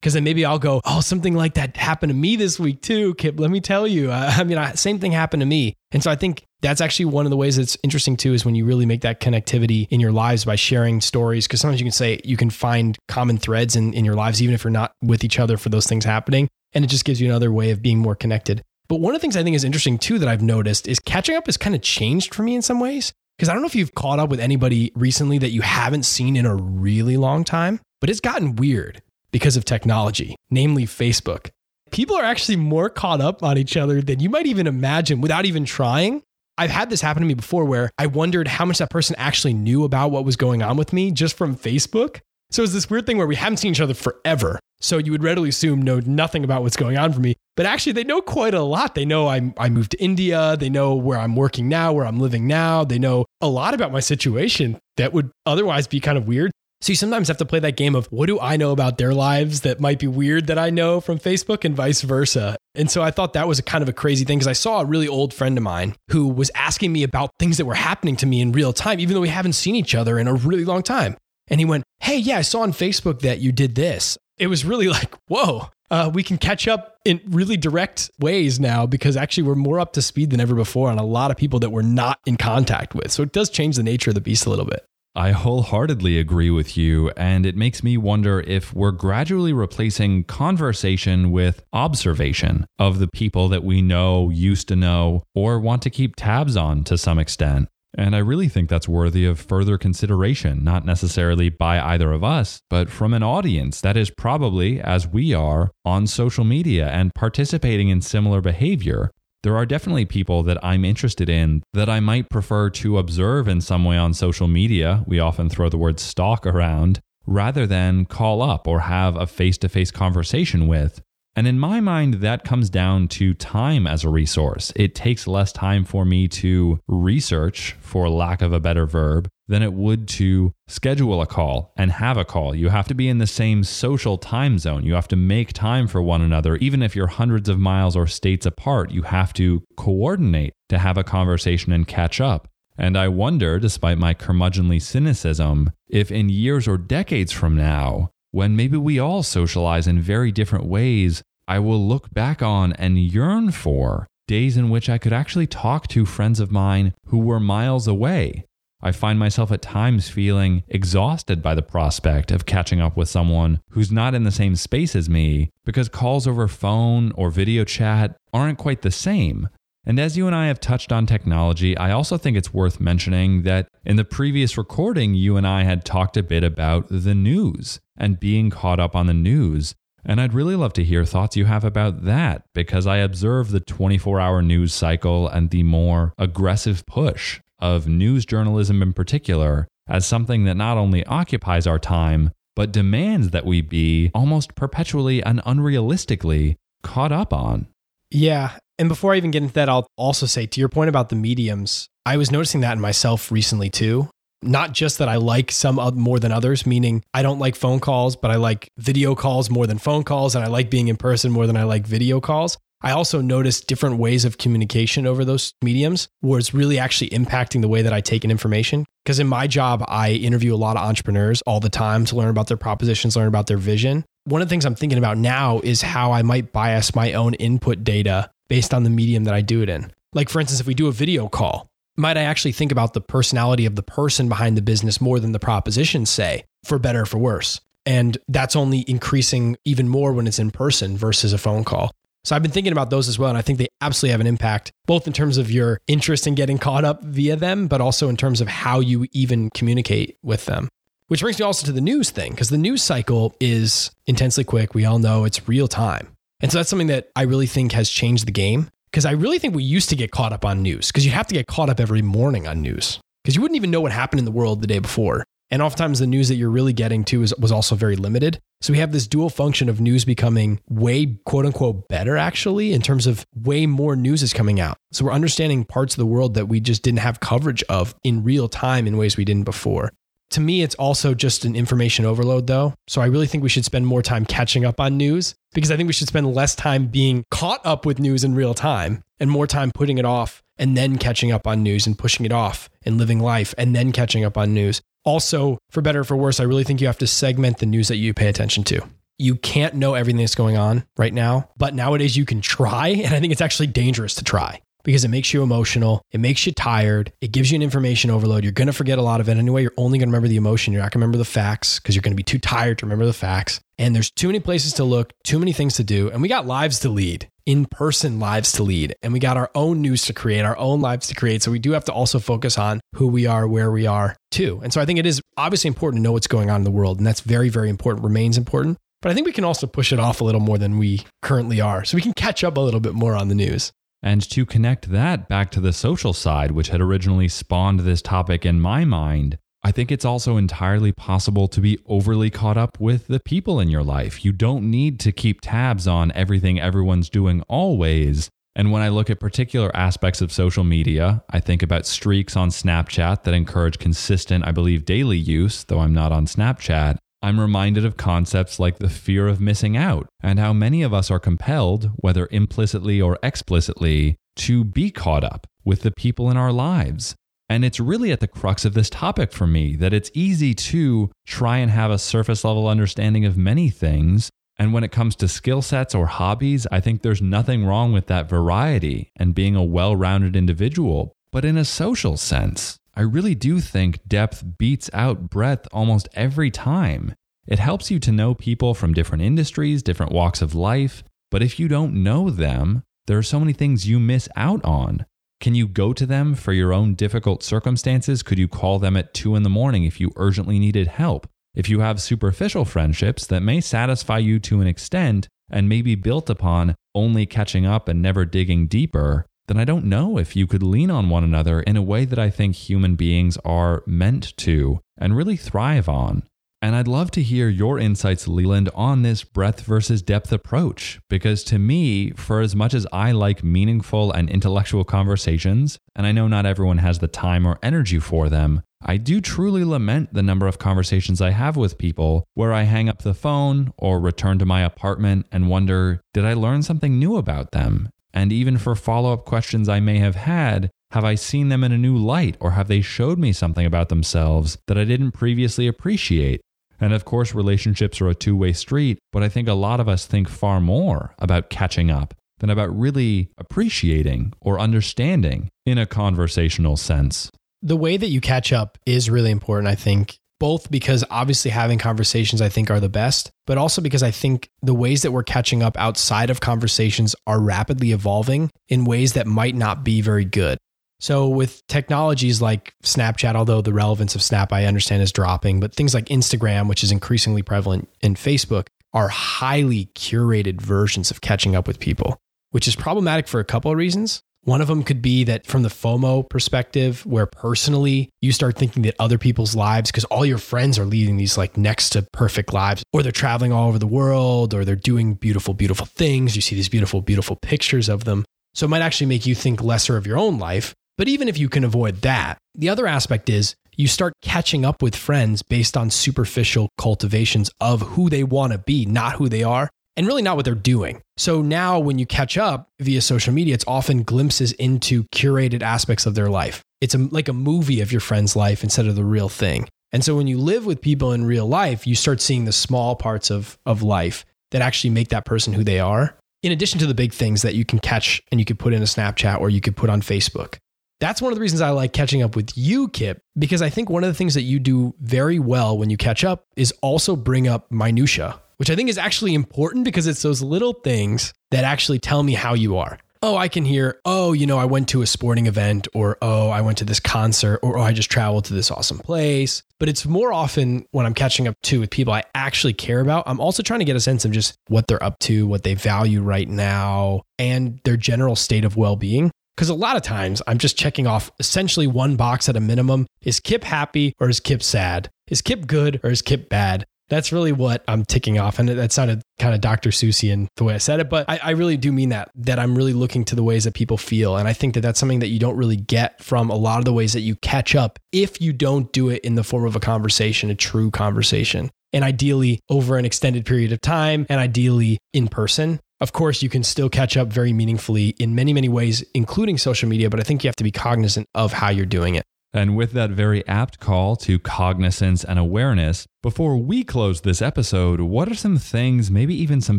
Because 0.00 0.14
then 0.14 0.24
maybe 0.24 0.44
I'll 0.44 0.58
go, 0.58 0.80
oh, 0.84 1.00
something 1.00 1.34
like 1.34 1.54
that 1.54 1.76
happened 1.76 2.10
to 2.10 2.14
me 2.14 2.36
this 2.36 2.60
week 2.60 2.82
too, 2.82 3.14
Kip. 3.14 3.40
Let 3.40 3.50
me 3.50 3.60
tell 3.60 3.86
you. 3.86 4.10
I 4.12 4.44
mean, 4.44 4.58
I, 4.58 4.72
same 4.72 4.98
thing 4.98 5.12
happened 5.12 5.40
to 5.40 5.46
me. 5.46 5.74
And 5.90 6.02
so 6.02 6.10
I 6.10 6.16
think 6.16 6.44
that's 6.62 6.80
actually 6.80 7.06
one 7.06 7.26
of 7.26 7.30
the 7.30 7.36
ways 7.36 7.56
that's 7.56 7.76
interesting 7.82 8.16
too 8.16 8.32
is 8.32 8.44
when 8.44 8.54
you 8.54 8.64
really 8.64 8.86
make 8.86 9.02
that 9.02 9.20
connectivity 9.20 9.86
in 9.90 10.00
your 10.00 10.12
lives 10.12 10.44
by 10.44 10.56
sharing 10.56 11.00
stories. 11.00 11.46
Because 11.46 11.60
sometimes 11.60 11.80
you 11.80 11.84
can 11.84 11.92
say 11.92 12.20
you 12.24 12.36
can 12.36 12.50
find 12.50 12.96
common 13.08 13.38
threads 13.38 13.76
in, 13.76 13.92
in 13.92 14.04
your 14.04 14.14
lives, 14.14 14.42
even 14.42 14.54
if 14.54 14.64
you're 14.64 14.70
not 14.70 14.92
with 15.02 15.22
each 15.22 15.38
other 15.38 15.56
for 15.56 15.68
those 15.68 15.86
things 15.86 16.04
happening. 16.04 16.48
And 16.72 16.84
it 16.84 16.88
just 16.88 17.04
gives 17.04 17.20
you 17.20 17.28
another 17.28 17.52
way 17.52 17.70
of 17.70 17.82
being 17.82 17.98
more 17.98 18.14
connected. 18.14 18.62
But 18.88 19.00
one 19.00 19.14
of 19.14 19.20
the 19.20 19.22
things 19.22 19.36
I 19.36 19.42
think 19.42 19.56
is 19.56 19.64
interesting 19.64 19.98
too 19.98 20.18
that 20.18 20.28
I've 20.28 20.42
noticed 20.42 20.88
is 20.88 20.98
catching 20.98 21.36
up 21.36 21.46
has 21.46 21.56
kind 21.56 21.74
of 21.74 21.82
changed 21.82 22.34
for 22.34 22.42
me 22.42 22.54
in 22.54 22.62
some 22.62 22.80
ways. 22.80 23.12
Because 23.36 23.50
I 23.50 23.52
don't 23.52 23.60
know 23.60 23.68
if 23.68 23.74
you've 23.74 23.94
caught 23.94 24.18
up 24.18 24.30
with 24.30 24.40
anybody 24.40 24.92
recently 24.94 25.38
that 25.38 25.50
you 25.50 25.60
haven't 25.60 26.04
seen 26.04 26.36
in 26.36 26.46
a 26.46 26.54
really 26.54 27.18
long 27.18 27.44
time, 27.44 27.80
but 28.00 28.08
it's 28.08 28.20
gotten 28.20 28.56
weird 28.56 29.02
because 29.30 29.56
of 29.56 29.64
technology, 29.66 30.36
namely 30.50 30.86
Facebook. 30.86 31.50
People 31.90 32.16
are 32.16 32.24
actually 32.24 32.56
more 32.56 32.88
caught 32.88 33.20
up 33.20 33.42
on 33.42 33.58
each 33.58 33.76
other 33.76 34.00
than 34.00 34.20
you 34.20 34.30
might 34.30 34.46
even 34.46 34.66
imagine 34.66 35.20
without 35.20 35.44
even 35.44 35.66
trying. 35.66 36.22
I've 36.58 36.70
had 36.70 36.88
this 36.90 37.00
happen 37.00 37.22
to 37.22 37.26
me 37.26 37.34
before 37.34 37.64
where 37.64 37.90
I 37.98 38.06
wondered 38.06 38.48
how 38.48 38.64
much 38.64 38.78
that 38.78 38.90
person 38.90 39.14
actually 39.18 39.54
knew 39.54 39.84
about 39.84 40.10
what 40.10 40.24
was 40.24 40.36
going 40.36 40.62
on 40.62 40.76
with 40.76 40.92
me 40.92 41.10
just 41.10 41.36
from 41.36 41.54
Facebook. 41.56 42.20
So 42.50 42.62
it's 42.62 42.72
this 42.72 42.88
weird 42.88 43.06
thing 43.06 43.18
where 43.18 43.26
we 43.26 43.36
haven't 43.36 43.58
seen 43.58 43.72
each 43.72 43.80
other 43.80 43.94
forever. 43.94 44.58
So 44.80 44.98
you 44.98 45.10
would 45.12 45.22
readily 45.22 45.48
assume 45.48 45.82
know 45.82 46.00
nothing 46.00 46.44
about 46.44 46.62
what's 46.62 46.76
going 46.76 46.96
on 46.96 47.12
for 47.12 47.20
me. 47.20 47.34
But 47.56 47.66
actually, 47.66 47.92
they 47.92 48.04
know 48.04 48.20
quite 48.20 48.54
a 48.54 48.62
lot. 48.62 48.94
They 48.94 49.04
know 49.04 49.28
I'm, 49.28 49.54
I 49.58 49.68
moved 49.68 49.92
to 49.92 50.02
India. 50.02 50.56
They 50.56 50.68
know 50.68 50.94
where 50.94 51.18
I'm 51.18 51.34
working 51.34 51.68
now, 51.68 51.92
where 51.92 52.06
I'm 52.06 52.20
living 52.20 52.46
now. 52.46 52.84
They 52.84 52.98
know 52.98 53.24
a 53.40 53.48
lot 53.48 53.74
about 53.74 53.92
my 53.92 54.00
situation 54.00 54.78
that 54.96 55.12
would 55.12 55.30
otherwise 55.44 55.86
be 55.86 55.98
kind 55.98 56.18
of 56.18 56.28
weird. 56.28 56.52
So 56.80 56.92
you 56.92 56.96
sometimes 56.96 57.28
have 57.28 57.38
to 57.38 57.46
play 57.46 57.58
that 57.60 57.76
game 57.76 57.94
of 57.94 58.06
what 58.06 58.26
do 58.26 58.38
I 58.38 58.56
know 58.56 58.70
about 58.70 58.98
their 58.98 59.14
lives 59.14 59.62
that 59.62 59.80
might 59.80 59.98
be 59.98 60.06
weird 60.06 60.46
that 60.48 60.58
I 60.58 60.70
know 60.70 61.00
from 61.00 61.18
Facebook 61.18 61.64
and 61.64 61.74
vice 61.74 62.02
versa. 62.02 62.56
And 62.74 62.90
so 62.90 63.02
I 63.02 63.10
thought 63.10 63.32
that 63.32 63.48
was 63.48 63.58
a 63.58 63.62
kind 63.62 63.82
of 63.82 63.88
a 63.88 63.94
crazy 63.94 64.24
thing 64.24 64.38
because 64.38 64.46
I 64.46 64.52
saw 64.52 64.80
a 64.80 64.84
really 64.84 65.08
old 65.08 65.32
friend 65.32 65.56
of 65.56 65.64
mine 65.64 65.94
who 66.10 66.28
was 66.28 66.50
asking 66.54 66.92
me 66.92 67.02
about 67.02 67.30
things 67.38 67.56
that 67.56 67.64
were 67.64 67.74
happening 67.74 68.16
to 68.16 68.26
me 68.26 68.40
in 68.40 68.52
real 68.52 68.72
time, 68.72 69.00
even 69.00 69.14
though 69.14 69.20
we 69.22 69.28
haven't 69.28 69.54
seen 69.54 69.74
each 69.74 69.94
other 69.94 70.18
in 70.18 70.28
a 70.28 70.34
really 70.34 70.64
long 70.64 70.82
time. 70.82 71.16
And 71.48 71.60
he 71.60 71.64
went, 71.64 71.84
Hey, 72.00 72.18
yeah, 72.18 72.38
I 72.38 72.42
saw 72.42 72.60
on 72.60 72.72
Facebook 72.72 73.20
that 73.20 73.38
you 73.38 73.52
did 73.52 73.74
this. 73.74 74.18
It 74.38 74.48
was 74.48 74.64
really 74.64 74.88
like, 74.90 75.14
whoa, 75.28 75.70
uh, 75.90 76.10
we 76.12 76.22
can 76.22 76.36
catch 76.36 76.68
up 76.68 76.96
in 77.04 77.20
really 77.26 77.56
direct 77.56 78.10
ways 78.20 78.60
now 78.60 78.84
because 78.86 79.16
actually 79.16 79.44
we're 79.44 79.54
more 79.54 79.80
up 79.80 79.92
to 79.94 80.02
speed 80.02 80.30
than 80.30 80.40
ever 80.40 80.54
before 80.54 80.90
on 80.90 80.98
a 80.98 81.04
lot 81.04 81.30
of 81.30 81.36
people 81.36 81.60
that 81.60 81.70
we're 81.70 81.82
not 81.82 82.18
in 82.26 82.36
contact 82.36 82.94
with. 82.94 83.10
So 83.12 83.22
it 83.22 83.32
does 83.32 83.48
change 83.48 83.76
the 83.76 83.82
nature 83.82 84.10
of 84.10 84.14
the 84.14 84.20
beast 84.20 84.44
a 84.44 84.50
little 84.50 84.66
bit. 84.66 84.84
I 85.16 85.30
wholeheartedly 85.30 86.18
agree 86.18 86.50
with 86.50 86.76
you, 86.76 87.10
and 87.16 87.46
it 87.46 87.56
makes 87.56 87.82
me 87.82 87.96
wonder 87.96 88.40
if 88.40 88.74
we're 88.74 88.90
gradually 88.90 89.54
replacing 89.54 90.24
conversation 90.24 91.30
with 91.30 91.64
observation 91.72 92.66
of 92.78 92.98
the 92.98 93.08
people 93.08 93.48
that 93.48 93.64
we 93.64 93.80
know, 93.80 94.28
used 94.28 94.68
to 94.68 94.76
know, 94.76 95.22
or 95.34 95.58
want 95.58 95.80
to 95.82 95.90
keep 95.90 96.16
tabs 96.16 96.54
on 96.54 96.84
to 96.84 96.98
some 96.98 97.18
extent. 97.18 97.70
And 97.96 98.14
I 98.14 98.18
really 98.18 98.48
think 98.48 98.68
that's 98.68 98.88
worthy 98.88 99.24
of 99.24 99.40
further 99.40 99.78
consideration, 99.78 100.62
not 100.62 100.84
necessarily 100.84 101.48
by 101.48 101.80
either 101.80 102.12
of 102.12 102.22
us, 102.22 102.60
but 102.68 102.90
from 102.90 103.14
an 103.14 103.22
audience 103.22 103.80
that 103.80 103.96
is 103.96 104.10
probably, 104.10 104.82
as 104.82 105.08
we 105.08 105.32
are, 105.32 105.70
on 105.82 106.06
social 106.06 106.44
media 106.44 106.88
and 106.88 107.14
participating 107.14 107.88
in 107.88 108.02
similar 108.02 108.42
behavior 108.42 109.10
there 109.46 109.56
are 109.56 109.64
definitely 109.64 110.04
people 110.04 110.42
that 110.42 110.58
I'm 110.60 110.84
interested 110.84 111.28
in 111.28 111.62
that 111.72 111.88
I 111.88 112.00
might 112.00 112.28
prefer 112.28 112.68
to 112.70 112.98
observe 112.98 113.46
in 113.46 113.60
some 113.60 113.84
way 113.84 113.96
on 113.96 114.12
social 114.12 114.48
media. 114.48 115.04
We 115.06 115.20
often 115.20 115.48
throw 115.48 115.68
the 115.68 115.78
word 115.78 116.00
stalk 116.00 116.44
around 116.44 116.98
rather 117.28 117.64
than 117.64 118.06
call 118.06 118.42
up 118.42 118.66
or 118.66 118.80
have 118.80 119.14
a 119.14 119.24
face 119.24 119.56
to 119.58 119.68
face 119.68 119.92
conversation 119.92 120.66
with. 120.66 121.00
And 121.36 121.46
in 121.46 121.58
my 121.58 121.80
mind, 121.80 122.14
that 122.14 122.44
comes 122.44 122.70
down 122.70 123.08
to 123.08 123.34
time 123.34 123.86
as 123.86 124.04
a 124.04 124.08
resource. 124.08 124.72
It 124.74 124.94
takes 124.94 125.26
less 125.26 125.52
time 125.52 125.84
for 125.84 126.06
me 126.06 126.28
to 126.28 126.80
research, 126.88 127.76
for 127.78 128.08
lack 128.08 128.40
of 128.40 128.54
a 128.54 128.60
better 128.60 128.86
verb, 128.86 129.28
than 129.46 129.62
it 129.62 129.74
would 129.74 130.08
to 130.08 130.54
schedule 130.66 131.20
a 131.20 131.26
call 131.26 131.74
and 131.76 131.92
have 131.92 132.16
a 132.16 132.24
call. 132.24 132.54
You 132.54 132.70
have 132.70 132.88
to 132.88 132.94
be 132.94 133.06
in 133.06 133.18
the 133.18 133.26
same 133.26 133.64
social 133.64 134.16
time 134.16 134.58
zone. 134.58 134.86
You 134.86 134.94
have 134.94 135.08
to 135.08 135.16
make 135.16 135.52
time 135.52 135.86
for 135.86 136.00
one 136.00 136.22
another. 136.22 136.56
Even 136.56 136.82
if 136.82 136.96
you're 136.96 137.06
hundreds 137.06 137.50
of 137.50 137.58
miles 137.58 137.96
or 137.96 138.06
states 138.06 138.46
apart, 138.46 138.90
you 138.90 139.02
have 139.02 139.34
to 139.34 139.62
coordinate 139.76 140.54
to 140.70 140.78
have 140.78 140.96
a 140.96 141.04
conversation 141.04 141.70
and 141.70 141.86
catch 141.86 142.18
up. 142.18 142.48
And 142.78 142.96
I 142.96 143.08
wonder, 143.08 143.58
despite 143.58 143.98
my 143.98 144.14
curmudgeonly 144.14 144.82
cynicism, 144.82 145.70
if 145.88 146.10
in 146.10 146.28
years 146.28 146.66
or 146.66 146.78
decades 146.78 147.32
from 147.32 147.56
now, 147.56 148.10
when 148.30 148.56
maybe 148.56 148.76
we 148.76 148.98
all 148.98 149.22
socialize 149.22 149.86
in 149.86 150.00
very 150.00 150.32
different 150.32 150.66
ways, 150.66 151.22
I 151.48 151.58
will 151.58 151.86
look 151.86 152.12
back 152.12 152.42
on 152.42 152.72
and 152.74 152.98
yearn 152.98 153.50
for 153.52 154.06
days 154.26 154.56
in 154.56 154.70
which 154.70 154.88
I 154.88 154.98
could 154.98 155.12
actually 155.12 155.46
talk 155.46 155.86
to 155.88 156.04
friends 156.04 156.40
of 156.40 156.50
mine 156.50 156.94
who 157.06 157.18
were 157.18 157.38
miles 157.38 157.86
away 157.86 158.44
I 158.82 158.92
find 158.92 159.18
myself 159.18 159.50
at 159.50 159.62
times 159.62 160.08
feeling 160.08 160.62
exhausted 160.68 161.42
by 161.42 161.54
the 161.54 161.62
prospect 161.62 162.30
of 162.30 162.46
catching 162.46 162.80
up 162.80 162.96
with 162.96 163.08
someone 163.08 163.60
who's 163.70 163.90
not 163.90 164.14
in 164.14 164.24
the 164.24 164.30
same 164.30 164.54
space 164.54 164.94
as 164.94 165.08
me 165.08 165.50
because 165.64 165.88
calls 165.88 166.26
over 166.26 166.46
phone 166.46 167.10
or 167.12 167.30
video 167.30 167.64
chat 167.64 168.16
aren't 168.34 168.58
quite 168.58 168.82
the 168.82 168.90
same. 168.90 169.48
And 169.86 170.00
as 170.00 170.16
you 170.16 170.26
and 170.26 170.34
I 170.34 170.48
have 170.48 170.58
touched 170.58 170.90
on 170.90 171.06
technology, 171.06 171.76
I 171.76 171.92
also 171.92 172.18
think 172.18 172.36
it's 172.36 172.52
worth 172.52 172.80
mentioning 172.80 173.44
that 173.44 173.68
in 173.84 173.94
the 173.94 174.04
previous 174.04 174.58
recording, 174.58 175.14
you 175.14 175.36
and 175.36 175.46
I 175.46 175.62
had 175.62 175.84
talked 175.84 176.16
a 176.16 176.24
bit 176.24 176.42
about 176.42 176.88
the 176.90 177.14
news 177.14 177.78
and 177.96 178.18
being 178.18 178.50
caught 178.50 178.80
up 178.80 178.96
on 178.96 179.06
the 179.06 179.14
news. 179.14 179.76
And 180.04 180.20
I'd 180.20 180.34
really 180.34 180.56
love 180.56 180.72
to 180.74 180.84
hear 180.84 181.04
thoughts 181.04 181.36
you 181.36 181.44
have 181.44 181.64
about 181.64 182.04
that 182.04 182.42
because 182.52 182.86
I 182.86 182.96
observe 182.96 183.50
the 183.50 183.60
24 183.60 184.18
hour 184.20 184.42
news 184.42 184.74
cycle 184.74 185.28
and 185.28 185.50
the 185.50 185.62
more 185.62 186.12
aggressive 186.18 186.84
push 186.86 187.40
of 187.60 187.86
news 187.86 188.26
journalism 188.26 188.82
in 188.82 188.92
particular 188.92 189.68
as 189.88 190.04
something 190.04 190.44
that 190.44 190.56
not 190.56 190.76
only 190.76 191.04
occupies 191.06 191.66
our 191.66 191.78
time, 191.78 192.32
but 192.56 192.72
demands 192.72 193.30
that 193.30 193.46
we 193.46 193.60
be 193.60 194.10
almost 194.14 194.56
perpetually 194.56 195.22
and 195.22 195.42
unrealistically 195.44 196.56
caught 196.82 197.12
up 197.12 197.32
on. 197.32 197.68
Yeah. 198.10 198.58
And 198.78 198.88
before 198.88 199.14
I 199.14 199.16
even 199.16 199.30
get 199.30 199.42
into 199.42 199.54
that, 199.54 199.68
I'll 199.68 199.86
also 199.96 200.26
say 200.26 200.46
to 200.46 200.60
your 200.60 200.68
point 200.68 200.88
about 200.88 201.08
the 201.08 201.16
mediums, 201.16 201.88
I 202.04 202.16
was 202.16 202.30
noticing 202.30 202.60
that 202.60 202.74
in 202.74 202.80
myself 202.80 203.32
recently 203.32 203.70
too. 203.70 204.10
Not 204.42 204.72
just 204.72 204.98
that 204.98 205.08
I 205.08 205.16
like 205.16 205.50
some 205.50 205.76
more 205.94 206.20
than 206.20 206.30
others, 206.30 206.66
meaning 206.66 207.02
I 207.14 207.22
don't 207.22 207.38
like 207.38 207.56
phone 207.56 207.80
calls, 207.80 208.16
but 208.16 208.30
I 208.30 208.36
like 208.36 208.68
video 208.76 209.14
calls 209.14 209.48
more 209.48 209.66
than 209.66 209.78
phone 209.78 210.04
calls, 210.04 210.36
and 210.36 210.44
I 210.44 210.48
like 210.48 210.70
being 210.70 210.88
in 210.88 210.96
person 210.96 211.32
more 211.32 211.46
than 211.46 211.56
I 211.56 211.64
like 211.64 211.86
video 211.86 212.20
calls. 212.20 212.58
I 212.82 212.92
also 212.92 213.22
noticed 213.22 213.66
different 213.66 213.96
ways 213.96 214.26
of 214.26 214.36
communication 214.36 215.06
over 215.06 215.24
those 215.24 215.54
mediums 215.62 216.08
was 216.20 216.52
really 216.52 216.78
actually 216.78 217.08
impacting 217.10 217.62
the 217.62 217.68
way 217.68 217.80
that 217.80 217.94
I 217.94 218.02
take 218.02 218.24
in 218.24 218.30
information. 218.30 218.84
Because 219.04 219.18
in 219.18 219.26
my 219.26 219.46
job, 219.46 219.82
I 219.88 220.10
interview 220.10 220.54
a 220.54 220.56
lot 220.56 220.76
of 220.76 220.82
entrepreneurs 220.82 221.42
all 221.46 221.58
the 221.58 221.70
time 221.70 222.04
to 222.04 222.16
learn 222.16 222.28
about 222.28 222.48
their 222.48 222.58
propositions, 222.58 223.16
learn 223.16 223.28
about 223.28 223.46
their 223.46 223.56
vision. 223.56 224.04
One 224.24 224.42
of 224.42 224.48
the 224.48 224.50
things 224.50 224.66
I'm 224.66 224.74
thinking 224.74 224.98
about 224.98 225.16
now 225.16 225.60
is 225.64 225.80
how 225.80 226.12
I 226.12 226.22
might 226.22 226.52
bias 226.52 226.94
my 226.94 227.14
own 227.14 227.34
input 227.34 227.82
data 227.82 228.30
based 228.48 228.74
on 228.74 228.84
the 228.84 228.90
medium 228.90 229.24
that 229.24 229.34
I 229.34 229.40
do 229.40 229.62
it 229.62 229.68
in. 229.68 229.92
Like, 230.12 230.28
for 230.28 230.40
instance, 230.40 230.60
if 230.60 230.66
we 230.66 230.74
do 230.74 230.88
a 230.88 230.92
video 230.92 231.28
call, 231.28 231.68
might 231.96 232.16
I 232.16 232.22
actually 232.22 232.52
think 232.52 232.72
about 232.72 232.94
the 232.94 233.00
personality 233.00 233.66
of 233.66 233.74
the 233.74 233.82
person 233.82 234.28
behind 234.28 234.56
the 234.56 234.62
business 234.62 235.00
more 235.00 235.18
than 235.18 235.32
the 235.32 235.38
propositions 235.38 236.10
say, 236.10 236.44
for 236.64 236.78
better 236.78 237.02
or 237.02 237.06
for 237.06 237.18
worse? 237.18 237.60
And 237.84 238.18
that's 238.28 238.56
only 238.56 238.80
increasing 238.88 239.56
even 239.64 239.88
more 239.88 240.12
when 240.12 240.26
it's 240.26 240.38
in 240.38 240.50
person 240.50 240.96
versus 240.96 241.32
a 241.32 241.38
phone 241.38 241.64
call. 241.64 241.92
So 242.24 242.34
I've 242.34 242.42
been 242.42 242.50
thinking 242.50 242.72
about 242.72 242.90
those 242.90 243.08
as 243.08 243.18
well. 243.18 243.28
And 243.28 243.38
I 243.38 243.42
think 243.42 243.58
they 243.58 243.68
absolutely 243.80 244.10
have 244.10 244.20
an 244.20 244.26
impact, 244.26 244.72
both 244.86 245.06
in 245.06 245.12
terms 245.12 245.38
of 245.38 245.50
your 245.50 245.80
interest 245.86 246.26
in 246.26 246.34
getting 246.34 246.58
caught 246.58 246.84
up 246.84 247.02
via 247.04 247.36
them, 247.36 247.68
but 247.68 247.80
also 247.80 248.08
in 248.08 248.16
terms 248.16 248.40
of 248.40 248.48
how 248.48 248.80
you 248.80 249.06
even 249.12 249.48
communicate 249.50 250.18
with 250.22 250.46
them. 250.46 250.68
Which 251.06 251.20
brings 251.20 251.38
me 251.38 251.44
also 251.44 251.64
to 251.66 251.72
the 251.72 251.80
news 251.80 252.10
thing, 252.10 252.32
because 252.32 252.50
the 252.50 252.58
news 252.58 252.82
cycle 252.82 253.36
is 253.38 253.92
intensely 254.06 254.42
quick. 254.42 254.74
We 254.74 254.84
all 254.84 254.98
know 254.98 255.24
it's 255.24 255.46
real 255.46 255.68
time. 255.68 256.15
And 256.40 256.52
so 256.52 256.58
that's 256.58 256.68
something 256.68 256.88
that 256.88 257.10
I 257.16 257.22
really 257.22 257.46
think 257.46 257.72
has 257.72 257.88
changed 257.88 258.26
the 258.26 258.32
game. 258.32 258.70
Because 258.90 259.04
I 259.04 259.12
really 259.12 259.38
think 259.38 259.54
we 259.54 259.62
used 259.62 259.90
to 259.90 259.96
get 259.96 260.10
caught 260.10 260.32
up 260.32 260.44
on 260.44 260.62
news, 260.62 260.86
because 260.86 261.04
you 261.04 261.10
have 261.10 261.26
to 261.26 261.34
get 261.34 261.46
caught 261.46 261.68
up 261.68 261.80
every 261.80 262.00
morning 262.00 262.46
on 262.46 262.62
news, 262.62 262.98
because 263.22 263.34
you 263.34 263.42
wouldn't 263.42 263.56
even 263.56 263.70
know 263.70 263.80
what 263.80 263.92
happened 263.92 264.20
in 264.20 264.24
the 264.24 264.30
world 264.30 264.62
the 264.62 264.66
day 264.66 264.78
before. 264.78 265.24
And 265.50 265.60
oftentimes 265.60 265.98
the 265.98 266.06
news 266.06 266.28
that 266.28 266.36
you're 266.36 266.50
really 266.50 266.72
getting 266.72 267.04
to 267.06 267.22
is, 267.22 267.34
was 267.36 267.52
also 267.52 267.74
very 267.74 267.96
limited. 267.96 268.40
So 268.62 268.72
we 268.72 268.78
have 268.78 268.92
this 268.92 269.06
dual 269.06 269.28
function 269.28 269.68
of 269.68 269.80
news 269.80 270.06
becoming 270.06 270.60
way 270.70 271.18
quote 271.26 271.44
unquote 271.44 271.88
better, 271.88 272.16
actually, 272.16 272.72
in 272.72 272.80
terms 272.80 273.06
of 273.06 273.26
way 273.34 273.66
more 273.66 273.96
news 273.96 274.22
is 274.22 274.32
coming 274.32 274.60
out. 274.60 274.78
So 274.92 275.04
we're 275.04 275.12
understanding 275.12 275.64
parts 275.64 275.94
of 275.94 275.98
the 275.98 276.06
world 276.06 276.34
that 276.34 276.46
we 276.46 276.60
just 276.60 276.82
didn't 276.82 277.00
have 277.00 277.20
coverage 277.20 277.62
of 277.64 277.94
in 278.02 278.24
real 278.24 278.48
time 278.48 278.86
in 278.86 278.96
ways 278.96 279.18
we 279.18 279.26
didn't 279.26 279.44
before. 279.44 279.92
To 280.30 280.40
me, 280.40 280.62
it's 280.62 280.74
also 280.74 281.14
just 281.14 281.44
an 281.44 281.54
information 281.54 282.04
overload, 282.04 282.46
though. 282.46 282.74
So 282.88 283.00
I 283.00 283.06
really 283.06 283.26
think 283.26 283.42
we 283.42 283.48
should 283.48 283.64
spend 283.64 283.86
more 283.86 284.02
time 284.02 284.24
catching 284.24 284.64
up 284.64 284.80
on 284.80 284.96
news 284.96 285.34
because 285.54 285.70
I 285.70 285.76
think 285.76 285.86
we 285.86 285.92
should 285.92 286.08
spend 286.08 286.34
less 286.34 286.54
time 286.54 286.88
being 286.88 287.24
caught 287.30 287.64
up 287.64 287.86
with 287.86 287.98
news 287.98 288.24
in 288.24 288.34
real 288.34 288.54
time 288.54 289.02
and 289.20 289.30
more 289.30 289.46
time 289.46 289.70
putting 289.70 289.98
it 289.98 290.04
off 290.04 290.42
and 290.58 290.76
then 290.76 290.98
catching 290.98 291.30
up 291.30 291.46
on 291.46 291.62
news 291.62 291.86
and 291.86 291.98
pushing 291.98 292.26
it 292.26 292.32
off 292.32 292.68
and 292.84 292.98
living 292.98 293.20
life 293.20 293.54
and 293.56 293.74
then 293.74 293.92
catching 293.92 294.24
up 294.24 294.36
on 294.36 294.52
news. 294.52 294.82
Also, 295.04 295.58
for 295.70 295.80
better 295.80 296.00
or 296.00 296.04
for 296.04 296.16
worse, 296.16 296.40
I 296.40 296.44
really 296.44 296.64
think 296.64 296.80
you 296.80 296.88
have 296.88 296.98
to 296.98 297.06
segment 297.06 297.58
the 297.58 297.66
news 297.66 297.88
that 297.88 297.96
you 297.96 298.12
pay 298.12 298.28
attention 298.28 298.64
to. 298.64 298.82
You 299.18 299.36
can't 299.36 299.74
know 299.74 299.94
everything 299.94 300.20
that's 300.20 300.34
going 300.34 300.56
on 300.56 300.84
right 300.98 301.14
now, 301.14 301.48
but 301.56 301.74
nowadays 301.74 302.16
you 302.16 302.26
can 302.26 302.40
try. 302.40 302.88
And 302.88 303.14
I 303.14 303.20
think 303.20 303.32
it's 303.32 303.40
actually 303.40 303.68
dangerous 303.68 304.14
to 304.16 304.24
try 304.24 304.60
because 304.86 305.04
it 305.04 305.08
makes 305.08 305.34
you 305.34 305.42
emotional. 305.42 306.00
It 306.12 306.20
makes 306.20 306.46
you 306.46 306.52
tired. 306.52 307.12
It 307.20 307.32
gives 307.32 307.50
you 307.50 307.56
an 307.56 307.62
information 307.62 308.08
overload. 308.08 308.44
You're 308.44 308.52
going 308.52 308.68
to 308.68 308.72
forget 308.72 308.98
a 308.98 309.02
lot 309.02 309.20
of 309.20 309.28
it 309.28 309.36
anyway. 309.36 309.62
You're 309.62 309.72
only 309.76 309.98
going 309.98 310.08
to 310.08 310.12
remember 310.12 310.28
the 310.28 310.36
emotion. 310.36 310.72
You're 310.72 310.80
not 310.80 310.92
going 310.92 311.00
to 311.00 311.04
remember 311.04 311.18
the 311.18 311.24
facts 311.24 311.80
because 311.80 311.96
you're 311.96 312.02
going 312.02 312.12
to 312.12 312.16
be 312.16 312.22
too 312.22 312.38
tired 312.38 312.78
to 312.78 312.86
remember 312.86 313.04
the 313.04 313.12
facts. 313.12 313.60
And 313.78 313.96
there's 313.96 314.12
too 314.12 314.28
many 314.28 314.38
places 314.38 314.74
to 314.74 314.84
look, 314.84 315.12
too 315.24 315.40
many 315.40 315.52
things 315.52 315.74
to 315.74 315.84
do. 315.84 316.08
And 316.08 316.22
we 316.22 316.28
got 316.28 316.46
lives 316.46 316.78
to 316.80 316.88
lead, 316.88 317.28
in 317.46 317.66
person 317.66 318.20
lives 318.20 318.52
to 318.52 318.62
lead. 318.62 318.94
And 319.02 319.12
we 319.12 319.18
got 319.18 319.36
our 319.36 319.50
own 319.56 319.82
news 319.82 320.02
to 320.02 320.12
create, 320.12 320.42
our 320.42 320.56
own 320.56 320.80
lives 320.80 321.08
to 321.08 321.16
create. 321.16 321.42
So 321.42 321.50
we 321.50 321.58
do 321.58 321.72
have 321.72 321.84
to 321.86 321.92
also 321.92 322.20
focus 322.20 322.56
on 322.56 322.80
who 322.94 323.08
we 323.08 323.26
are, 323.26 323.48
where 323.48 323.72
we 323.72 323.88
are 323.88 324.14
too. 324.30 324.60
And 324.62 324.72
so 324.72 324.80
I 324.80 324.84
think 324.84 325.00
it 325.00 325.06
is 325.06 325.20
obviously 325.36 325.66
important 325.66 325.98
to 325.98 326.04
know 326.04 326.12
what's 326.12 326.28
going 326.28 326.48
on 326.48 326.60
in 326.60 326.64
the 326.64 326.70
world. 326.70 326.98
And 326.98 327.06
that's 327.06 327.22
very, 327.22 327.48
very 327.48 327.70
important, 327.70 328.04
remains 328.04 328.38
important. 328.38 328.78
But 329.02 329.10
I 329.10 329.14
think 329.14 329.26
we 329.26 329.32
can 329.32 329.44
also 329.44 329.66
push 329.66 329.92
it 329.92 329.98
off 329.98 330.20
a 330.20 330.24
little 330.24 330.40
more 330.40 330.58
than 330.58 330.78
we 330.78 331.02
currently 331.22 331.60
are. 331.60 331.84
So 331.84 331.96
we 331.96 332.02
can 332.02 332.14
catch 332.14 332.44
up 332.44 332.56
a 332.56 332.60
little 332.60 332.80
bit 332.80 332.94
more 332.94 333.14
on 333.14 333.28
the 333.28 333.34
news. 333.34 333.72
And 334.02 334.22
to 334.30 334.46
connect 334.46 334.90
that 334.90 335.28
back 335.28 335.50
to 335.52 335.60
the 335.60 335.72
social 335.72 336.12
side, 336.12 336.52
which 336.52 336.68
had 336.68 336.80
originally 336.80 337.28
spawned 337.28 337.80
this 337.80 338.02
topic 338.02 338.46
in 338.46 338.60
my 338.60 338.84
mind, 338.84 339.38
I 339.64 339.72
think 339.72 339.90
it's 339.90 340.04
also 340.04 340.36
entirely 340.36 340.92
possible 340.92 341.48
to 341.48 341.60
be 341.60 341.78
overly 341.86 342.30
caught 342.30 342.56
up 342.56 342.78
with 342.78 343.08
the 343.08 343.18
people 343.18 343.58
in 343.58 343.68
your 343.68 343.82
life. 343.82 344.24
You 344.24 344.30
don't 344.30 344.70
need 344.70 345.00
to 345.00 345.10
keep 345.10 345.40
tabs 345.40 345.88
on 345.88 346.12
everything 346.12 346.60
everyone's 346.60 347.10
doing 347.10 347.42
always. 347.48 348.30
And 348.54 348.70
when 348.70 348.80
I 348.80 348.90
look 348.90 349.10
at 349.10 349.18
particular 349.18 349.74
aspects 349.76 350.22
of 350.22 350.30
social 350.30 350.62
media, 350.62 351.24
I 351.30 351.40
think 351.40 351.62
about 351.62 351.84
streaks 351.84 352.36
on 352.36 352.50
Snapchat 352.50 353.24
that 353.24 353.34
encourage 353.34 353.78
consistent, 353.78 354.46
I 354.46 354.52
believe, 354.52 354.84
daily 354.84 355.18
use, 355.18 355.64
though 355.64 355.80
I'm 355.80 355.92
not 355.92 356.12
on 356.12 356.26
Snapchat. 356.26 356.96
I'm 357.22 357.40
reminded 357.40 357.84
of 357.84 357.96
concepts 357.96 358.58
like 358.60 358.78
the 358.78 358.90
fear 358.90 359.26
of 359.26 359.40
missing 359.40 359.76
out 359.76 360.06
and 360.22 360.38
how 360.38 360.52
many 360.52 360.82
of 360.82 360.92
us 360.92 361.10
are 361.10 361.18
compelled, 361.18 361.90
whether 361.96 362.28
implicitly 362.30 363.00
or 363.00 363.18
explicitly, 363.22 364.16
to 364.36 364.64
be 364.64 364.90
caught 364.90 365.24
up 365.24 365.46
with 365.64 365.82
the 365.82 365.90
people 365.90 366.30
in 366.30 366.36
our 366.36 366.52
lives. 366.52 367.14
And 367.48 367.64
it's 367.64 367.80
really 367.80 368.12
at 368.12 368.20
the 368.20 368.28
crux 368.28 368.64
of 368.64 368.74
this 368.74 368.90
topic 368.90 369.32
for 369.32 369.46
me 369.46 369.76
that 369.76 369.92
it's 369.92 370.10
easy 370.14 370.54
to 370.54 371.10
try 371.26 371.58
and 371.58 371.70
have 371.70 371.90
a 371.90 371.98
surface 371.98 372.44
level 372.44 372.68
understanding 372.68 373.24
of 373.24 373.36
many 373.36 373.70
things. 373.70 374.30
And 374.58 374.72
when 374.72 374.84
it 374.84 374.92
comes 374.92 375.14
to 375.16 375.28
skill 375.28 375.62
sets 375.62 375.94
or 375.94 376.06
hobbies, 376.06 376.66
I 376.72 376.80
think 376.80 377.02
there's 377.02 377.22
nothing 377.22 377.64
wrong 377.64 377.92
with 377.92 378.06
that 378.06 378.28
variety 378.28 379.10
and 379.16 379.34
being 379.34 379.54
a 379.54 379.62
well 379.62 379.94
rounded 379.94 380.34
individual. 380.34 381.12
But 381.30 381.44
in 381.44 381.56
a 381.56 381.64
social 381.64 382.16
sense, 382.16 382.78
I 382.98 383.02
really 383.02 383.34
do 383.34 383.60
think 383.60 384.00
depth 384.08 384.42
beats 384.56 384.88
out 384.94 385.28
breadth 385.28 385.68
almost 385.70 386.08
every 386.14 386.50
time. 386.50 387.14
It 387.46 387.58
helps 387.58 387.90
you 387.90 387.98
to 388.00 388.10
know 388.10 388.34
people 388.34 388.72
from 388.72 388.94
different 388.94 389.22
industries, 389.22 389.82
different 389.82 390.12
walks 390.12 390.40
of 390.40 390.54
life, 390.54 391.04
but 391.30 391.42
if 391.42 391.60
you 391.60 391.68
don't 391.68 392.02
know 392.02 392.30
them, 392.30 392.82
there 393.06 393.18
are 393.18 393.22
so 393.22 393.38
many 393.38 393.52
things 393.52 393.86
you 393.86 394.00
miss 394.00 394.30
out 394.34 394.64
on. 394.64 395.04
Can 395.40 395.54
you 395.54 395.68
go 395.68 395.92
to 395.92 396.06
them 396.06 396.34
for 396.34 396.54
your 396.54 396.72
own 396.72 396.94
difficult 396.94 397.42
circumstances? 397.42 398.22
Could 398.22 398.38
you 398.38 398.48
call 398.48 398.78
them 398.78 398.96
at 398.96 399.12
two 399.12 399.36
in 399.36 399.42
the 399.42 399.50
morning 399.50 399.84
if 399.84 400.00
you 400.00 400.10
urgently 400.16 400.58
needed 400.58 400.86
help? 400.86 401.28
If 401.54 401.68
you 401.68 401.80
have 401.80 402.00
superficial 402.00 402.64
friendships 402.64 403.26
that 403.26 403.42
may 403.42 403.60
satisfy 403.60 404.18
you 404.18 404.38
to 404.40 404.62
an 404.62 404.66
extent 404.66 405.28
and 405.50 405.68
may 405.68 405.82
be 405.82 405.94
built 405.94 406.30
upon 406.30 406.74
only 406.94 407.26
catching 407.26 407.66
up 407.66 407.88
and 407.88 408.00
never 408.00 408.24
digging 408.24 408.66
deeper, 408.66 409.26
then 409.46 409.58
I 409.58 409.64
don't 409.64 409.84
know 409.84 410.18
if 410.18 410.34
you 410.34 410.46
could 410.46 410.62
lean 410.62 410.90
on 410.90 411.08
one 411.08 411.24
another 411.24 411.60
in 411.60 411.76
a 411.76 411.82
way 411.82 412.04
that 412.04 412.18
I 412.18 412.30
think 412.30 412.56
human 412.56 412.96
beings 412.96 413.38
are 413.44 413.82
meant 413.86 414.36
to 414.38 414.80
and 414.98 415.16
really 415.16 415.36
thrive 415.36 415.88
on. 415.88 416.24
And 416.62 416.74
I'd 416.74 416.88
love 416.88 417.10
to 417.12 417.22
hear 417.22 417.48
your 417.48 417.78
insights, 417.78 418.26
Leland, 418.26 418.70
on 418.74 419.02
this 419.02 419.22
breadth 419.22 419.60
versus 419.60 420.02
depth 420.02 420.32
approach. 420.32 420.98
Because 421.08 421.44
to 421.44 421.58
me, 421.58 422.12
for 422.12 422.40
as 422.40 422.56
much 422.56 422.74
as 422.74 422.86
I 422.92 423.12
like 423.12 423.44
meaningful 423.44 424.10
and 424.10 424.28
intellectual 424.30 424.82
conversations, 424.82 425.78
and 425.94 426.06
I 426.06 426.12
know 426.12 426.28
not 426.28 426.46
everyone 426.46 426.78
has 426.78 426.98
the 426.98 427.08
time 427.08 427.46
or 427.46 427.58
energy 427.62 427.98
for 427.98 428.28
them, 428.28 428.62
I 428.82 428.96
do 428.96 429.20
truly 429.20 429.64
lament 429.64 430.14
the 430.14 430.22
number 430.22 430.46
of 430.46 430.58
conversations 430.58 431.20
I 431.20 431.30
have 431.30 431.56
with 431.56 431.78
people 431.78 432.24
where 432.34 432.52
I 432.52 432.62
hang 432.62 432.88
up 432.88 433.02
the 433.02 433.14
phone 433.14 433.72
or 433.76 434.00
return 434.00 434.38
to 434.38 434.46
my 434.46 434.62
apartment 434.62 435.26
and 435.30 435.48
wonder, 435.48 436.00
did 436.14 436.24
I 436.24 436.34
learn 436.34 436.62
something 436.62 436.98
new 436.98 437.16
about 437.16 437.52
them? 437.52 437.90
And 438.16 438.32
even 438.32 438.56
for 438.56 438.74
follow 438.74 439.12
up 439.12 439.26
questions 439.26 439.68
I 439.68 439.78
may 439.78 439.98
have 439.98 440.16
had, 440.16 440.70
have 440.92 441.04
I 441.04 441.16
seen 441.16 441.50
them 441.50 441.62
in 441.62 441.70
a 441.70 441.76
new 441.76 441.98
light 441.98 442.34
or 442.40 442.52
have 442.52 442.66
they 442.66 442.80
showed 442.80 443.18
me 443.18 443.30
something 443.30 443.66
about 443.66 443.90
themselves 443.90 444.56
that 444.68 444.78
I 444.78 444.84
didn't 444.84 445.12
previously 445.12 445.66
appreciate? 445.66 446.40
And 446.80 446.94
of 446.94 447.04
course, 447.04 447.34
relationships 447.34 448.00
are 448.00 448.08
a 448.08 448.14
two 448.14 448.34
way 448.34 448.54
street, 448.54 448.98
but 449.12 449.22
I 449.22 449.28
think 449.28 449.48
a 449.48 449.52
lot 449.52 449.80
of 449.80 449.88
us 449.88 450.06
think 450.06 450.30
far 450.30 450.62
more 450.62 451.14
about 451.18 451.50
catching 451.50 451.90
up 451.90 452.14
than 452.38 452.48
about 452.48 452.74
really 452.74 453.28
appreciating 453.36 454.32
or 454.40 454.58
understanding 454.58 455.50
in 455.66 455.76
a 455.76 455.84
conversational 455.84 456.78
sense. 456.78 457.30
The 457.60 457.76
way 457.76 457.98
that 457.98 458.08
you 458.08 458.22
catch 458.22 458.50
up 458.50 458.78
is 458.86 459.10
really 459.10 459.30
important, 459.30 459.68
I 459.68 459.74
think, 459.74 460.16
both 460.38 460.70
because 460.70 461.04
obviously 461.10 461.50
having 461.50 461.78
conversations 461.78 462.42
I 462.42 462.48
think 462.48 462.70
are 462.70 462.80
the 462.80 462.88
best, 462.88 463.30
but 463.46 463.58
also 463.58 463.80
because 463.80 464.02
I 464.02 464.10
think 464.10 464.50
the 464.62 464.74
ways 464.74 465.02
that 465.02 465.12
we're 465.12 465.22
catching 465.22 465.62
up 465.62 465.76
outside 465.76 466.30
of 466.30 466.40
conversations 466.40 467.14
are 467.26 467.40
rapidly 467.40 467.92
evolving 467.92 468.50
in 468.68 468.84
ways 468.84 469.14
that 469.14 469.26
might 469.26 469.54
not 469.54 469.84
be 469.84 470.00
very 470.00 470.24
good. 470.24 470.58
So, 470.98 471.28
with 471.28 471.66
technologies 471.66 472.40
like 472.40 472.72
Snapchat, 472.82 473.34
although 473.34 473.60
the 473.60 473.74
relevance 473.74 474.14
of 474.14 474.22
Snap 474.22 474.52
I 474.52 474.64
understand 474.64 475.02
is 475.02 475.12
dropping, 475.12 475.60
but 475.60 475.74
things 475.74 475.92
like 475.92 476.06
Instagram, 476.06 476.68
which 476.68 476.82
is 476.82 476.90
increasingly 476.90 477.42
prevalent, 477.42 477.88
in 478.00 478.14
Facebook, 478.14 478.68
are 478.94 479.08
highly 479.08 479.90
curated 479.94 480.60
versions 480.60 481.10
of 481.10 481.20
catching 481.20 481.54
up 481.54 481.66
with 481.66 481.80
people, 481.80 482.16
which 482.50 482.66
is 482.66 482.74
problematic 482.74 483.28
for 483.28 483.40
a 483.40 483.44
couple 483.44 483.70
of 483.70 483.76
reasons. 483.76 484.22
One 484.46 484.60
of 484.60 484.68
them 484.68 484.84
could 484.84 485.02
be 485.02 485.24
that 485.24 485.44
from 485.44 485.64
the 485.64 485.68
FOMO 485.68 486.30
perspective, 486.30 487.04
where 487.04 487.26
personally 487.26 488.10
you 488.20 488.30
start 488.30 488.56
thinking 488.56 488.84
that 488.84 488.94
other 489.00 489.18
people's 489.18 489.56
lives, 489.56 489.90
because 489.90 490.04
all 490.04 490.24
your 490.24 490.38
friends 490.38 490.78
are 490.78 490.84
leading 490.84 491.16
these 491.16 491.36
like 491.36 491.56
next 491.56 491.90
to 491.90 492.02
perfect 492.12 492.52
lives, 492.52 492.84
or 492.92 493.02
they're 493.02 493.10
traveling 493.10 493.50
all 493.50 493.68
over 493.68 493.80
the 493.80 493.88
world, 493.88 494.54
or 494.54 494.64
they're 494.64 494.76
doing 494.76 495.14
beautiful, 495.14 495.52
beautiful 495.52 495.84
things. 495.84 496.36
You 496.36 496.42
see 496.42 496.54
these 496.54 496.68
beautiful, 496.68 497.02
beautiful 497.02 497.34
pictures 497.34 497.88
of 497.88 498.04
them. 498.04 498.24
So 498.54 498.66
it 498.66 498.68
might 498.68 498.82
actually 498.82 499.08
make 499.08 499.26
you 499.26 499.34
think 499.34 499.64
lesser 499.64 499.96
of 499.96 500.06
your 500.06 500.16
own 500.16 500.38
life. 500.38 500.76
But 500.96 501.08
even 501.08 501.26
if 501.26 501.36
you 501.36 501.48
can 501.48 501.64
avoid 501.64 502.02
that, 502.02 502.38
the 502.54 502.68
other 502.68 502.86
aspect 502.86 503.28
is 503.28 503.56
you 503.74 503.88
start 503.88 504.12
catching 504.22 504.64
up 504.64 504.80
with 504.80 504.94
friends 504.94 505.42
based 505.42 505.76
on 505.76 505.90
superficial 505.90 506.68
cultivations 506.78 507.50
of 507.60 507.82
who 507.82 508.08
they 508.08 508.22
want 508.22 508.52
to 508.52 508.58
be, 508.58 508.86
not 508.86 509.16
who 509.16 509.28
they 509.28 509.42
are 509.42 509.68
and 509.96 510.06
really 510.06 510.22
not 510.22 510.36
what 510.36 510.44
they're 510.44 510.54
doing. 510.54 511.02
So 511.16 511.42
now 511.42 511.78
when 511.78 511.98
you 511.98 512.06
catch 512.06 512.36
up 512.36 512.68
via 512.80 513.00
social 513.00 513.32
media, 513.32 513.54
it's 513.54 513.64
often 513.66 514.02
glimpses 514.02 514.52
into 514.52 515.04
curated 515.04 515.62
aspects 515.62 516.06
of 516.06 516.14
their 516.14 516.28
life. 516.28 516.62
It's 516.80 516.94
a, 516.94 516.98
like 516.98 517.28
a 517.28 517.32
movie 517.32 517.80
of 517.80 517.90
your 517.90 518.00
friend's 518.00 518.36
life 518.36 518.62
instead 518.62 518.86
of 518.86 518.96
the 518.96 519.04
real 519.04 519.28
thing. 519.28 519.68
And 519.92 520.04
so 520.04 520.16
when 520.16 520.26
you 520.26 520.38
live 520.38 520.66
with 520.66 520.82
people 520.82 521.12
in 521.12 521.24
real 521.24 521.46
life, 521.46 521.86
you 521.86 521.94
start 521.94 522.20
seeing 522.20 522.44
the 522.44 522.52
small 522.52 522.96
parts 522.96 523.30
of, 523.30 523.58
of 523.64 523.82
life 523.82 524.26
that 524.50 524.60
actually 524.60 524.90
make 524.90 525.08
that 525.08 525.24
person 525.24 525.52
who 525.52 525.64
they 525.64 525.80
are, 525.80 526.16
in 526.42 526.52
addition 526.52 526.78
to 526.80 526.86
the 526.86 526.94
big 526.94 527.12
things 527.12 527.42
that 527.42 527.54
you 527.54 527.64
can 527.64 527.78
catch 527.78 528.22
and 528.30 528.38
you 528.38 528.44
could 528.44 528.58
put 528.58 528.74
in 528.74 528.82
a 528.82 528.86
Snapchat 528.86 529.40
or 529.40 529.48
you 529.48 529.60
could 529.60 529.76
put 529.76 529.88
on 529.88 530.02
Facebook. 530.02 530.56
That's 531.00 531.20
one 531.20 531.32
of 531.32 531.36
the 531.36 531.42
reasons 531.42 531.60
I 531.60 531.70
like 531.70 531.92
catching 531.92 532.22
up 532.22 532.36
with 532.36 532.56
you, 532.56 532.88
Kip, 532.88 533.20
because 533.38 533.60
I 533.60 533.68
think 533.68 533.90
one 533.90 534.02
of 534.02 534.08
the 534.08 534.14
things 534.14 534.34
that 534.34 534.42
you 534.42 534.58
do 534.58 534.94
very 535.00 535.38
well 535.38 535.76
when 535.76 535.90
you 535.90 535.96
catch 535.96 536.24
up 536.24 536.44
is 536.56 536.72
also 536.80 537.16
bring 537.16 537.48
up 537.48 537.70
minutia 537.70 538.40
which 538.56 538.70
I 538.70 538.76
think 538.76 538.88
is 538.88 538.98
actually 538.98 539.34
important 539.34 539.84
because 539.84 540.06
it's 540.06 540.22
those 540.22 540.42
little 540.42 540.72
things 540.72 541.32
that 541.50 541.64
actually 541.64 541.98
tell 541.98 542.22
me 542.22 542.34
how 542.34 542.54
you 542.54 542.76
are. 542.76 542.98
Oh, 543.22 543.36
I 543.36 543.48
can 543.48 543.64
hear, 543.64 544.00
oh, 544.04 544.34
you 544.34 544.46
know, 544.46 544.58
I 544.58 544.66
went 544.66 544.88
to 544.90 545.02
a 545.02 545.06
sporting 545.06 545.46
event, 545.46 545.88
or 545.94 546.18
oh, 546.20 546.48
I 546.50 546.60
went 546.60 546.78
to 546.78 546.84
this 546.84 547.00
concert, 547.00 547.60
or 547.62 547.78
oh, 547.78 547.82
I 547.82 547.92
just 547.92 548.10
traveled 548.10 548.44
to 548.46 548.54
this 548.54 548.70
awesome 548.70 548.98
place. 548.98 549.62
But 549.80 549.88
it's 549.88 550.06
more 550.06 550.32
often 550.32 550.86
when 550.90 551.06
I'm 551.06 551.14
catching 551.14 551.48
up 551.48 551.54
to 551.64 551.80
with 551.80 551.90
people 551.90 552.12
I 552.12 552.24
actually 552.34 552.74
care 552.74 553.00
about, 553.00 553.24
I'm 553.26 553.40
also 553.40 553.62
trying 553.62 553.80
to 553.80 553.84
get 553.84 553.96
a 553.96 554.00
sense 554.00 554.24
of 554.24 554.32
just 554.32 554.56
what 554.68 554.86
they're 554.86 555.02
up 555.02 555.18
to, 555.20 555.46
what 555.46 555.62
they 555.62 555.74
value 555.74 556.22
right 556.22 556.48
now, 556.48 557.22
and 557.38 557.80
their 557.84 557.96
general 557.96 558.36
state 558.36 558.64
of 558.64 558.76
well 558.76 558.96
being. 558.96 559.30
Because 559.56 559.70
a 559.70 559.74
lot 559.74 559.96
of 559.96 560.02
times 560.02 560.42
I'm 560.46 560.58
just 560.58 560.76
checking 560.76 561.06
off 561.06 561.30
essentially 561.40 561.86
one 561.86 562.16
box 562.16 562.48
at 562.48 562.56
a 562.56 562.60
minimum. 562.60 563.06
Is 563.22 563.40
Kip 563.40 563.64
happy 563.64 564.12
or 564.20 564.28
is 564.28 564.38
Kip 564.38 564.62
sad? 564.62 565.10
Is 565.28 565.40
Kip 565.40 565.66
good 565.66 565.98
or 566.04 566.10
is 566.10 566.20
Kip 566.20 566.50
bad? 566.50 566.84
That's 567.08 567.32
really 567.32 567.52
what 567.52 567.84
I'm 567.86 568.04
ticking 568.04 568.38
off. 568.38 568.58
And 568.58 568.68
that 568.68 568.92
sounded 568.92 569.22
kind 569.38 569.54
of 569.54 569.60
Dr. 569.60 569.90
Seussian 569.90 570.48
the 570.56 570.64
way 570.64 570.74
I 570.74 570.78
said 570.78 571.00
it, 571.00 571.08
but 571.08 571.28
I, 571.28 571.38
I, 571.42 571.50
really 571.50 571.76
do 571.76 571.92
mean 571.92 572.08
that, 572.08 572.30
that 572.34 572.58
I'm 572.58 572.74
really 572.74 572.92
looking 572.92 573.24
to 573.26 573.36
the 573.36 573.42
ways 573.42 573.64
that 573.64 573.74
people 573.74 573.96
feel. 573.96 574.36
And 574.36 574.48
I 574.48 574.52
think 574.52 574.74
that 574.74 574.80
that's 574.80 574.98
something 574.98 575.20
that 575.20 575.28
you 575.28 575.38
don't 575.38 575.56
really 575.56 575.76
get 575.76 576.22
from 576.22 576.50
a 576.50 576.56
lot 576.56 576.78
of 576.78 576.84
the 576.84 576.92
ways 576.92 577.12
that 577.12 577.20
you 577.20 577.36
catch 577.36 577.74
up 577.74 577.98
if 578.12 578.40
you 578.40 578.52
don't 578.52 578.92
do 578.92 579.08
it 579.08 579.24
in 579.24 579.34
the 579.34 579.44
form 579.44 579.64
of 579.64 579.76
a 579.76 579.80
conversation, 579.80 580.50
a 580.50 580.54
true 580.54 580.90
conversation. 580.90 581.70
And 581.92 582.04
ideally 582.04 582.60
over 582.68 582.98
an 582.98 583.04
extended 583.04 583.46
period 583.46 583.72
of 583.72 583.80
time 583.80 584.26
and 584.28 584.40
ideally 584.40 584.98
in 585.12 585.28
person. 585.28 585.80
Of 586.00 586.12
course, 586.12 586.42
you 586.42 586.50
can 586.50 586.62
still 586.62 586.90
catch 586.90 587.16
up 587.16 587.28
very 587.28 587.54
meaningfully 587.54 588.10
in 588.18 588.34
many, 588.34 588.52
many 588.52 588.68
ways, 588.68 589.02
including 589.14 589.56
social 589.56 589.88
media, 589.88 590.10
but 590.10 590.20
I 590.20 590.24
think 590.24 590.44
you 590.44 590.48
have 590.48 590.56
to 590.56 590.64
be 590.64 590.72
cognizant 590.72 591.26
of 591.34 591.54
how 591.54 591.70
you're 591.70 591.86
doing 591.86 592.16
it. 592.16 592.24
And 592.56 592.74
with 592.74 592.92
that 592.92 593.10
very 593.10 593.46
apt 593.46 593.80
call 593.80 594.16
to 594.16 594.38
cognizance 594.38 595.22
and 595.22 595.38
awareness, 595.38 596.06
before 596.22 596.56
we 596.56 596.84
close 596.84 597.20
this 597.20 597.42
episode, 597.42 598.00
what 598.00 598.30
are 598.30 598.34
some 598.34 598.56
things, 598.56 599.10
maybe 599.10 599.34
even 599.34 599.60
some 599.60 599.78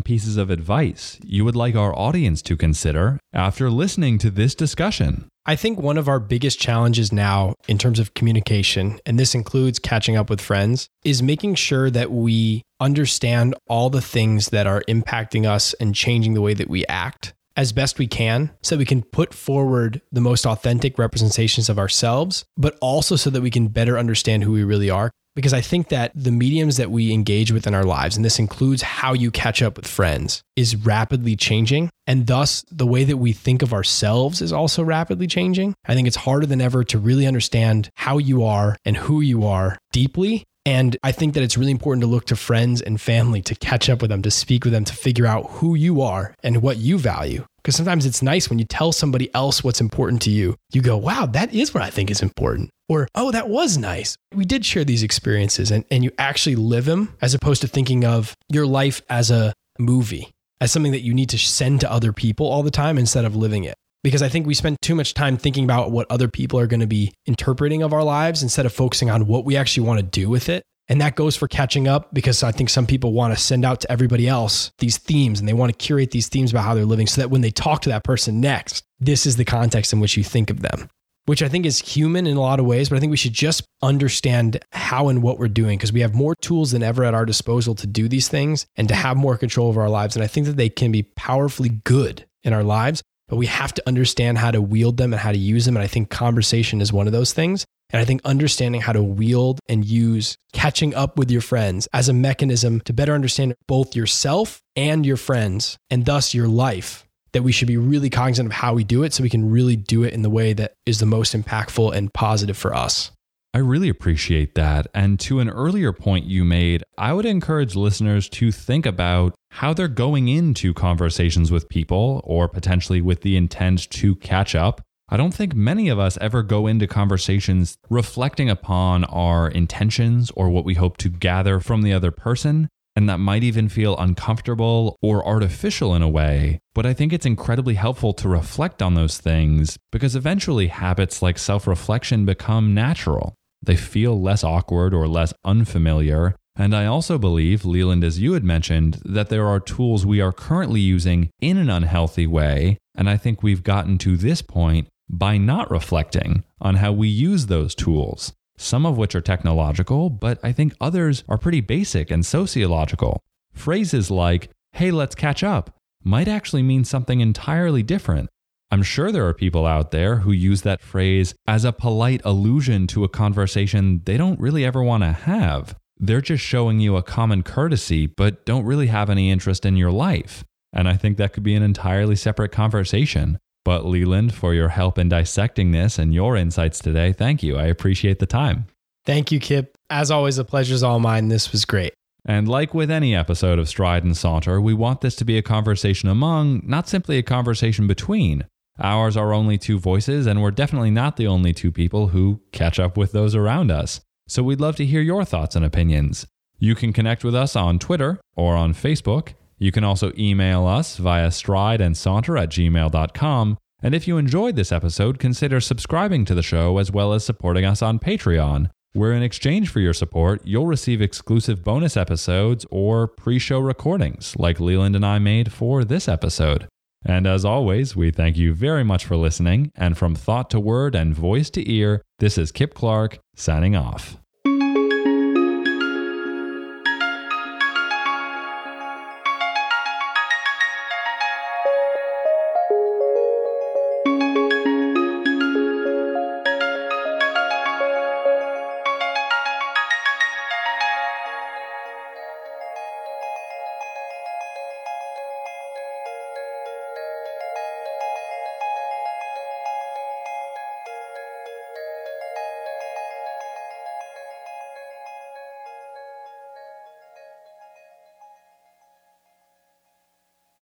pieces 0.00 0.36
of 0.36 0.48
advice 0.48 1.18
you 1.24 1.44
would 1.44 1.56
like 1.56 1.74
our 1.74 1.92
audience 1.98 2.40
to 2.42 2.56
consider 2.56 3.18
after 3.32 3.68
listening 3.68 4.16
to 4.18 4.30
this 4.30 4.54
discussion? 4.54 5.28
I 5.44 5.56
think 5.56 5.80
one 5.80 5.98
of 5.98 6.06
our 6.06 6.20
biggest 6.20 6.60
challenges 6.60 7.10
now 7.10 7.54
in 7.66 7.78
terms 7.78 7.98
of 7.98 8.14
communication, 8.14 9.00
and 9.04 9.18
this 9.18 9.34
includes 9.34 9.80
catching 9.80 10.14
up 10.14 10.30
with 10.30 10.40
friends, 10.40 10.88
is 11.04 11.20
making 11.20 11.56
sure 11.56 11.90
that 11.90 12.12
we 12.12 12.62
understand 12.78 13.56
all 13.66 13.90
the 13.90 14.00
things 14.00 14.50
that 14.50 14.68
are 14.68 14.84
impacting 14.88 15.46
us 15.46 15.74
and 15.80 15.96
changing 15.96 16.34
the 16.34 16.42
way 16.42 16.54
that 16.54 16.70
we 16.70 16.86
act 16.86 17.34
as 17.58 17.72
best 17.72 17.98
we 17.98 18.06
can 18.06 18.50
so 18.62 18.76
that 18.76 18.78
we 18.78 18.86
can 18.86 19.02
put 19.02 19.34
forward 19.34 20.00
the 20.12 20.20
most 20.20 20.46
authentic 20.46 20.96
representations 20.96 21.68
of 21.68 21.78
ourselves, 21.78 22.44
but 22.56 22.78
also 22.80 23.16
so 23.16 23.28
that 23.30 23.42
we 23.42 23.50
can 23.50 23.66
better 23.66 23.98
understand 23.98 24.44
who 24.44 24.52
we 24.52 24.62
really 24.62 24.88
are. 24.88 25.10
Because 25.34 25.52
I 25.52 25.60
think 25.60 25.88
that 25.88 26.10
the 26.14 26.32
mediums 26.32 26.78
that 26.78 26.90
we 26.90 27.12
engage 27.12 27.52
with 27.52 27.66
in 27.66 27.74
our 27.74 27.84
lives, 27.84 28.16
and 28.16 28.24
this 28.24 28.40
includes 28.40 28.82
how 28.82 29.12
you 29.12 29.30
catch 29.30 29.60
up 29.60 29.76
with 29.76 29.86
friends, 29.86 30.42
is 30.56 30.74
rapidly 30.74 31.36
changing. 31.36 31.90
And 32.08 32.26
thus, 32.26 32.64
the 32.70 32.86
way 32.86 33.04
that 33.04 33.18
we 33.18 33.32
think 33.32 33.62
of 33.62 33.72
ourselves 33.72 34.40
is 34.40 34.52
also 34.52 34.82
rapidly 34.82 35.26
changing. 35.26 35.74
I 35.86 35.94
think 35.94 36.08
it's 36.08 36.16
harder 36.16 36.46
than 36.46 36.60
ever 36.60 36.82
to 36.84 36.98
really 36.98 37.26
understand 37.26 37.90
how 37.94 38.18
you 38.18 38.44
are 38.44 38.76
and 38.84 38.96
who 38.96 39.20
you 39.20 39.46
are 39.46 39.78
deeply 39.92 40.44
and 40.68 40.98
I 41.02 41.12
think 41.12 41.32
that 41.32 41.42
it's 41.42 41.56
really 41.56 41.70
important 41.70 42.02
to 42.02 42.06
look 42.06 42.26
to 42.26 42.36
friends 42.36 42.82
and 42.82 43.00
family 43.00 43.40
to 43.40 43.54
catch 43.54 43.88
up 43.88 44.02
with 44.02 44.10
them, 44.10 44.20
to 44.20 44.30
speak 44.30 44.64
with 44.64 44.74
them, 44.74 44.84
to 44.84 44.92
figure 44.94 45.24
out 45.24 45.46
who 45.48 45.74
you 45.74 46.02
are 46.02 46.34
and 46.42 46.60
what 46.60 46.76
you 46.76 46.98
value. 46.98 47.46
Because 47.56 47.74
sometimes 47.74 48.04
it's 48.04 48.20
nice 48.20 48.50
when 48.50 48.58
you 48.58 48.66
tell 48.66 48.92
somebody 48.92 49.34
else 49.34 49.64
what's 49.64 49.80
important 49.80 50.20
to 50.22 50.30
you. 50.30 50.56
You 50.74 50.82
go, 50.82 50.98
wow, 50.98 51.24
that 51.24 51.54
is 51.54 51.72
what 51.72 51.82
I 51.82 51.88
think 51.88 52.10
is 52.10 52.20
important. 52.20 52.68
Or, 52.86 53.08
oh, 53.14 53.30
that 53.30 53.48
was 53.48 53.78
nice. 53.78 54.18
We 54.34 54.44
did 54.44 54.62
share 54.66 54.84
these 54.84 55.02
experiences 55.02 55.70
and, 55.70 55.86
and 55.90 56.04
you 56.04 56.10
actually 56.18 56.56
live 56.56 56.84
them 56.84 57.16
as 57.22 57.32
opposed 57.32 57.62
to 57.62 57.66
thinking 57.66 58.04
of 58.04 58.34
your 58.50 58.66
life 58.66 59.00
as 59.08 59.30
a 59.30 59.54
movie, 59.78 60.28
as 60.60 60.70
something 60.70 60.92
that 60.92 61.00
you 61.00 61.14
need 61.14 61.30
to 61.30 61.38
send 61.38 61.80
to 61.80 61.90
other 61.90 62.12
people 62.12 62.46
all 62.46 62.62
the 62.62 62.70
time 62.70 62.98
instead 62.98 63.24
of 63.24 63.34
living 63.34 63.64
it 63.64 63.76
because 64.02 64.22
I 64.22 64.28
think 64.28 64.46
we 64.46 64.54
spend 64.54 64.76
too 64.82 64.94
much 64.94 65.14
time 65.14 65.36
thinking 65.36 65.64
about 65.64 65.90
what 65.90 66.06
other 66.10 66.28
people 66.28 66.58
are 66.58 66.66
going 66.66 66.80
to 66.80 66.86
be 66.86 67.12
interpreting 67.26 67.82
of 67.82 67.92
our 67.92 68.04
lives 68.04 68.42
instead 68.42 68.66
of 68.66 68.72
focusing 68.72 69.10
on 69.10 69.26
what 69.26 69.44
we 69.44 69.56
actually 69.56 69.86
want 69.86 70.00
to 70.00 70.06
do 70.06 70.28
with 70.28 70.48
it. 70.48 70.62
And 70.88 71.00
that 71.02 71.16
goes 71.16 71.36
for 71.36 71.48
catching 71.48 71.86
up 71.86 72.14
because 72.14 72.42
I 72.42 72.50
think 72.50 72.70
some 72.70 72.86
people 72.86 73.12
want 73.12 73.34
to 73.34 73.40
send 73.40 73.64
out 73.64 73.80
to 73.82 73.92
everybody 73.92 74.26
else 74.26 74.70
these 74.78 74.96
themes 74.96 75.38
and 75.38 75.48
they 75.48 75.52
want 75.52 75.70
to 75.70 75.76
curate 75.76 76.12
these 76.12 76.28
themes 76.28 76.50
about 76.50 76.64
how 76.64 76.74
they're 76.74 76.86
living 76.86 77.06
so 77.06 77.20
that 77.20 77.28
when 77.28 77.42
they 77.42 77.50
talk 77.50 77.82
to 77.82 77.90
that 77.90 78.04
person 78.04 78.40
next, 78.40 78.84
this 78.98 79.26
is 79.26 79.36
the 79.36 79.44
context 79.44 79.92
in 79.92 80.00
which 80.00 80.16
you 80.16 80.24
think 80.24 80.48
of 80.48 80.62
them, 80.62 80.88
which 81.26 81.42
I 81.42 81.48
think 81.48 81.66
is 81.66 81.78
human 81.78 82.26
in 82.26 82.38
a 82.38 82.40
lot 82.40 82.58
of 82.58 82.64
ways. 82.64 82.88
But 82.88 82.96
I 82.96 83.00
think 83.00 83.10
we 83.10 83.18
should 83.18 83.34
just 83.34 83.66
understand 83.82 84.64
how 84.72 85.08
and 85.08 85.22
what 85.22 85.38
we're 85.38 85.48
doing 85.48 85.76
because 85.76 85.92
we 85.92 86.00
have 86.00 86.14
more 86.14 86.34
tools 86.40 86.70
than 86.70 86.82
ever 86.82 87.04
at 87.04 87.12
our 87.12 87.26
disposal 87.26 87.74
to 87.74 87.86
do 87.86 88.08
these 88.08 88.28
things 88.28 88.64
and 88.76 88.88
to 88.88 88.94
have 88.94 89.18
more 89.18 89.36
control 89.36 89.68
of 89.68 89.76
our 89.76 89.90
lives. 89.90 90.16
And 90.16 90.24
I 90.24 90.26
think 90.26 90.46
that 90.46 90.56
they 90.56 90.70
can 90.70 90.90
be 90.90 91.02
powerfully 91.02 91.80
good 91.84 92.26
in 92.44 92.54
our 92.54 92.64
lives 92.64 93.02
but 93.28 93.36
we 93.36 93.46
have 93.46 93.72
to 93.74 93.82
understand 93.86 94.38
how 94.38 94.50
to 94.50 94.60
wield 94.60 94.96
them 94.96 95.12
and 95.12 95.20
how 95.20 95.32
to 95.32 95.38
use 95.38 95.64
them. 95.64 95.76
And 95.76 95.84
I 95.84 95.86
think 95.86 96.10
conversation 96.10 96.80
is 96.80 96.92
one 96.92 97.06
of 97.06 97.12
those 97.12 97.32
things. 97.32 97.64
And 97.90 98.00
I 98.00 98.04
think 98.04 98.20
understanding 98.24 98.80
how 98.80 98.92
to 98.92 99.02
wield 99.02 99.60
and 99.68 99.84
use 99.84 100.36
catching 100.52 100.94
up 100.94 101.18
with 101.18 101.30
your 101.30 101.40
friends 101.40 101.88
as 101.92 102.08
a 102.08 102.12
mechanism 102.12 102.80
to 102.82 102.92
better 102.92 103.14
understand 103.14 103.54
both 103.66 103.96
yourself 103.96 104.60
and 104.76 105.06
your 105.06 105.16
friends 105.16 105.78
and 105.88 106.04
thus 106.04 106.34
your 106.34 106.48
life, 106.48 107.06
that 107.32 107.42
we 107.42 107.52
should 107.52 107.68
be 107.68 107.76
really 107.76 108.10
cognizant 108.10 108.46
of 108.46 108.52
how 108.52 108.74
we 108.74 108.84
do 108.84 109.04
it 109.04 109.14
so 109.14 109.22
we 109.22 109.30
can 109.30 109.50
really 109.50 109.76
do 109.76 110.04
it 110.04 110.12
in 110.12 110.22
the 110.22 110.30
way 110.30 110.52
that 110.52 110.74
is 110.84 110.98
the 110.98 111.06
most 111.06 111.34
impactful 111.34 111.94
and 111.94 112.12
positive 112.12 112.56
for 112.56 112.74
us. 112.74 113.10
I 113.54 113.58
really 113.58 113.88
appreciate 113.88 114.54
that. 114.56 114.88
And 114.94 115.18
to 115.20 115.40
an 115.40 115.48
earlier 115.48 115.92
point 115.92 116.26
you 116.26 116.44
made, 116.44 116.84
I 116.98 117.14
would 117.14 117.24
encourage 117.24 117.74
listeners 117.74 118.28
to 118.30 118.52
think 118.52 118.84
about 118.84 119.34
how 119.50 119.72
they're 119.72 119.88
going 119.88 120.28
into 120.28 120.74
conversations 120.74 121.50
with 121.50 121.68
people 121.68 122.20
or 122.24 122.46
potentially 122.46 123.00
with 123.00 123.22
the 123.22 123.36
intent 123.36 123.88
to 123.90 124.16
catch 124.16 124.54
up. 124.54 124.82
I 125.08 125.16
don't 125.16 125.32
think 125.32 125.54
many 125.54 125.88
of 125.88 125.98
us 125.98 126.18
ever 126.20 126.42
go 126.42 126.66
into 126.66 126.86
conversations 126.86 127.78
reflecting 127.88 128.50
upon 128.50 129.04
our 129.04 129.48
intentions 129.48 130.30
or 130.36 130.50
what 130.50 130.66
we 130.66 130.74
hope 130.74 130.98
to 130.98 131.08
gather 131.08 131.60
from 131.60 131.80
the 131.80 131.94
other 131.94 132.10
person. 132.10 132.68
And 132.98 133.08
that 133.08 133.18
might 133.20 133.44
even 133.44 133.68
feel 133.68 133.96
uncomfortable 133.96 134.96
or 135.00 135.24
artificial 135.24 135.94
in 135.94 136.02
a 136.02 136.08
way. 136.08 136.58
But 136.74 136.84
I 136.84 136.94
think 136.94 137.12
it's 137.12 137.24
incredibly 137.24 137.74
helpful 137.74 138.12
to 138.14 138.28
reflect 138.28 138.82
on 138.82 138.94
those 138.94 139.18
things 139.18 139.78
because 139.92 140.16
eventually 140.16 140.66
habits 140.66 141.22
like 141.22 141.38
self 141.38 141.68
reflection 141.68 142.24
become 142.24 142.74
natural. 142.74 143.36
They 143.62 143.76
feel 143.76 144.20
less 144.20 144.42
awkward 144.42 144.92
or 144.92 145.06
less 145.06 145.32
unfamiliar. 145.44 146.34
And 146.56 146.74
I 146.74 146.86
also 146.86 147.18
believe, 147.18 147.64
Leland, 147.64 148.02
as 148.02 148.18
you 148.18 148.32
had 148.32 148.42
mentioned, 148.42 148.98
that 149.04 149.28
there 149.28 149.46
are 149.46 149.60
tools 149.60 150.04
we 150.04 150.20
are 150.20 150.32
currently 150.32 150.80
using 150.80 151.30
in 151.40 151.56
an 151.56 151.70
unhealthy 151.70 152.26
way. 152.26 152.78
And 152.96 153.08
I 153.08 153.16
think 153.16 153.44
we've 153.44 153.62
gotten 153.62 153.98
to 153.98 154.16
this 154.16 154.42
point 154.42 154.88
by 155.08 155.38
not 155.38 155.70
reflecting 155.70 156.42
on 156.60 156.74
how 156.74 156.90
we 156.90 157.06
use 157.06 157.46
those 157.46 157.76
tools, 157.76 158.32
some 158.58 158.84
of 158.84 158.98
which 158.98 159.14
are 159.14 159.20
technological, 159.20 160.10
but 160.10 160.38
I 160.42 160.52
think 160.52 160.74
others 160.80 161.24
are 161.28 161.38
pretty 161.38 161.60
basic 161.60 162.10
and 162.10 162.26
sociological. 162.26 163.22
Phrases 163.52 164.10
like, 164.10 164.50
hey, 164.72 164.90
let's 164.90 165.14
catch 165.14 165.42
up, 165.42 165.76
might 166.04 166.28
actually 166.28 166.62
mean 166.62 166.84
something 166.84 167.20
entirely 167.20 167.82
different. 167.82 168.28
I'm 168.70 168.82
sure 168.82 169.10
there 169.10 169.26
are 169.26 169.34
people 169.34 169.66
out 169.66 169.92
there 169.92 170.16
who 170.16 170.32
use 170.32 170.62
that 170.62 170.82
phrase 170.82 171.34
as 171.46 171.64
a 171.64 171.72
polite 171.72 172.20
allusion 172.24 172.86
to 172.88 173.04
a 173.04 173.08
conversation 173.08 174.02
they 174.04 174.18
don't 174.18 174.38
really 174.38 174.64
ever 174.64 174.82
want 174.82 175.04
to 175.04 175.12
have. 175.12 175.74
They're 175.96 176.20
just 176.20 176.44
showing 176.44 176.78
you 176.78 176.96
a 176.96 177.02
common 177.02 177.42
courtesy, 177.42 178.06
but 178.06 178.44
don't 178.44 178.66
really 178.66 178.88
have 178.88 179.08
any 179.08 179.30
interest 179.30 179.64
in 179.64 179.76
your 179.76 179.90
life. 179.90 180.44
And 180.72 180.86
I 180.86 180.96
think 180.96 181.16
that 181.16 181.32
could 181.32 181.42
be 181.42 181.54
an 181.54 181.62
entirely 181.62 182.14
separate 182.14 182.52
conversation. 182.52 183.38
But 183.68 183.84
Leland, 183.84 184.32
for 184.34 184.54
your 184.54 184.70
help 184.70 184.96
in 184.96 185.10
dissecting 185.10 185.72
this 185.72 185.98
and 185.98 186.14
your 186.14 186.38
insights 186.38 186.78
today, 186.78 187.12
thank 187.12 187.42
you. 187.42 187.58
I 187.58 187.64
appreciate 187.64 188.18
the 188.18 188.24
time. 188.24 188.64
Thank 189.04 189.30
you, 189.30 189.38
Kip. 189.38 189.76
As 189.90 190.10
always, 190.10 190.36
the 190.36 190.44
pleasure's 190.46 190.82
all 190.82 191.00
mine. 191.00 191.28
This 191.28 191.52
was 191.52 191.66
great. 191.66 191.92
And 192.24 192.48
like 192.48 192.72
with 192.72 192.90
any 192.90 193.14
episode 193.14 193.58
of 193.58 193.68
Stride 193.68 194.04
and 194.04 194.16
Saunter, 194.16 194.58
we 194.58 194.72
want 194.72 195.02
this 195.02 195.16
to 195.16 195.24
be 195.26 195.36
a 195.36 195.42
conversation 195.42 196.08
among, 196.08 196.62
not 196.64 196.88
simply 196.88 197.18
a 197.18 197.22
conversation 197.22 197.86
between. 197.86 198.46
Ours 198.80 199.18
are 199.18 199.34
only 199.34 199.58
two 199.58 199.78
voices, 199.78 200.26
and 200.26 200.40
we're 200.40 200.50
definitely 200.50 200.90
not 200.90 201.18
the 201.18 201.26
only 201.26 201.52
two 201.52 201.70
people 201.70 202.08
who 202.08 202.40
catch 202.52 202.80
up 202.80 202.96
with 202.96 203.12
those 203.12 203.34
around 203.34 203.70
us. 203.70 204.00
So 204.28 204.42
we'd 204.42 204.62
love 204.62 204.76
to 204.76 204.86
hear 204.86 205.02
your 205.02 205.26
thoughts 205.26 205.54
and 205.54 205.64
opinions. 205.66 206.26
You 206.58 206.74
can 206.74 206.94
connect 206.94 207.22
with 207.22 207.34
us 207.34 207.54
on 207.54 207.78
Twitter 207.78 208.18
or 208.34 208.56
on 208.56 208.72
Facebook. 208.72 209.34
You 209.58 209.72
can 209.72 209.84
also 209.84 210.12
email 210.16 210.66
us 210.66 210.96
via 210.96 211.28
strideandsaunter 211.28 212.40
at 212.40 212.50
gmail.com. 212.50 213.58
And 213.82 213.94
if 213.94 214.08
you 214.08 214.18
enjoyed 214.18 214.56
this 214.56 214.72
episode, 214.72 215.18
consider 215.18 215.60
subscribing 215.60 216.24
to 216.26 216.34
the 216.34 216.42
show 216.42 216.78
as 216.78 216.90
well 216.90 217.12
as 217.12 217.24
supporting 217.24 217.64
us 217.64 217.80
on 217.80 217.98
Patreon, 217.98 218.70
where 218.92 219.12
in 219.12 219.22
exchange 219.22 219.68
for 219.68 219.80
your 219.80 219.92
support, 219.92 220.40
you'll 220.44 220.66
receive 220.66 221.00
exclusive 221.00 221.62
bonus 221.62 221.96
episodes 221.96 222.66
or 222.70 223.06
pre 223.06 223.38
show 223.38 223.60
recordings 223.60 224.34
like 224.36 224.58
Leland 224.60 224.96
and 224.96 225.06
I 225.06 225.18
made 225.18 225.52
for 225.52 225.84
this 225.84 226.08
episode. 226.08 226.66
And 227.04 227.26
as 227.26 227.44
always, 227.44 227.94
we 227.94 228.10
thank 228.10 228.36
you 228.36 228.54
very 228.54 228.82
much 228.82 229.04
for 229.04 229.16
listening. 229.16 229.70
And 229.76 229.96
from 229.96 230.16
thought 230.16 230.50
to 230.50 230.60
word 230.60 230.94
and 230.94 231.14
voice 231.14 231.50
to 231.50 231.70
ear, 231.70 232.02
this 232.18 232.36
is 232.36 232.50
Kip 232.50 232.74
Clark 232.74 233.18
signing 233.36 233.76
off. 233.76 234.18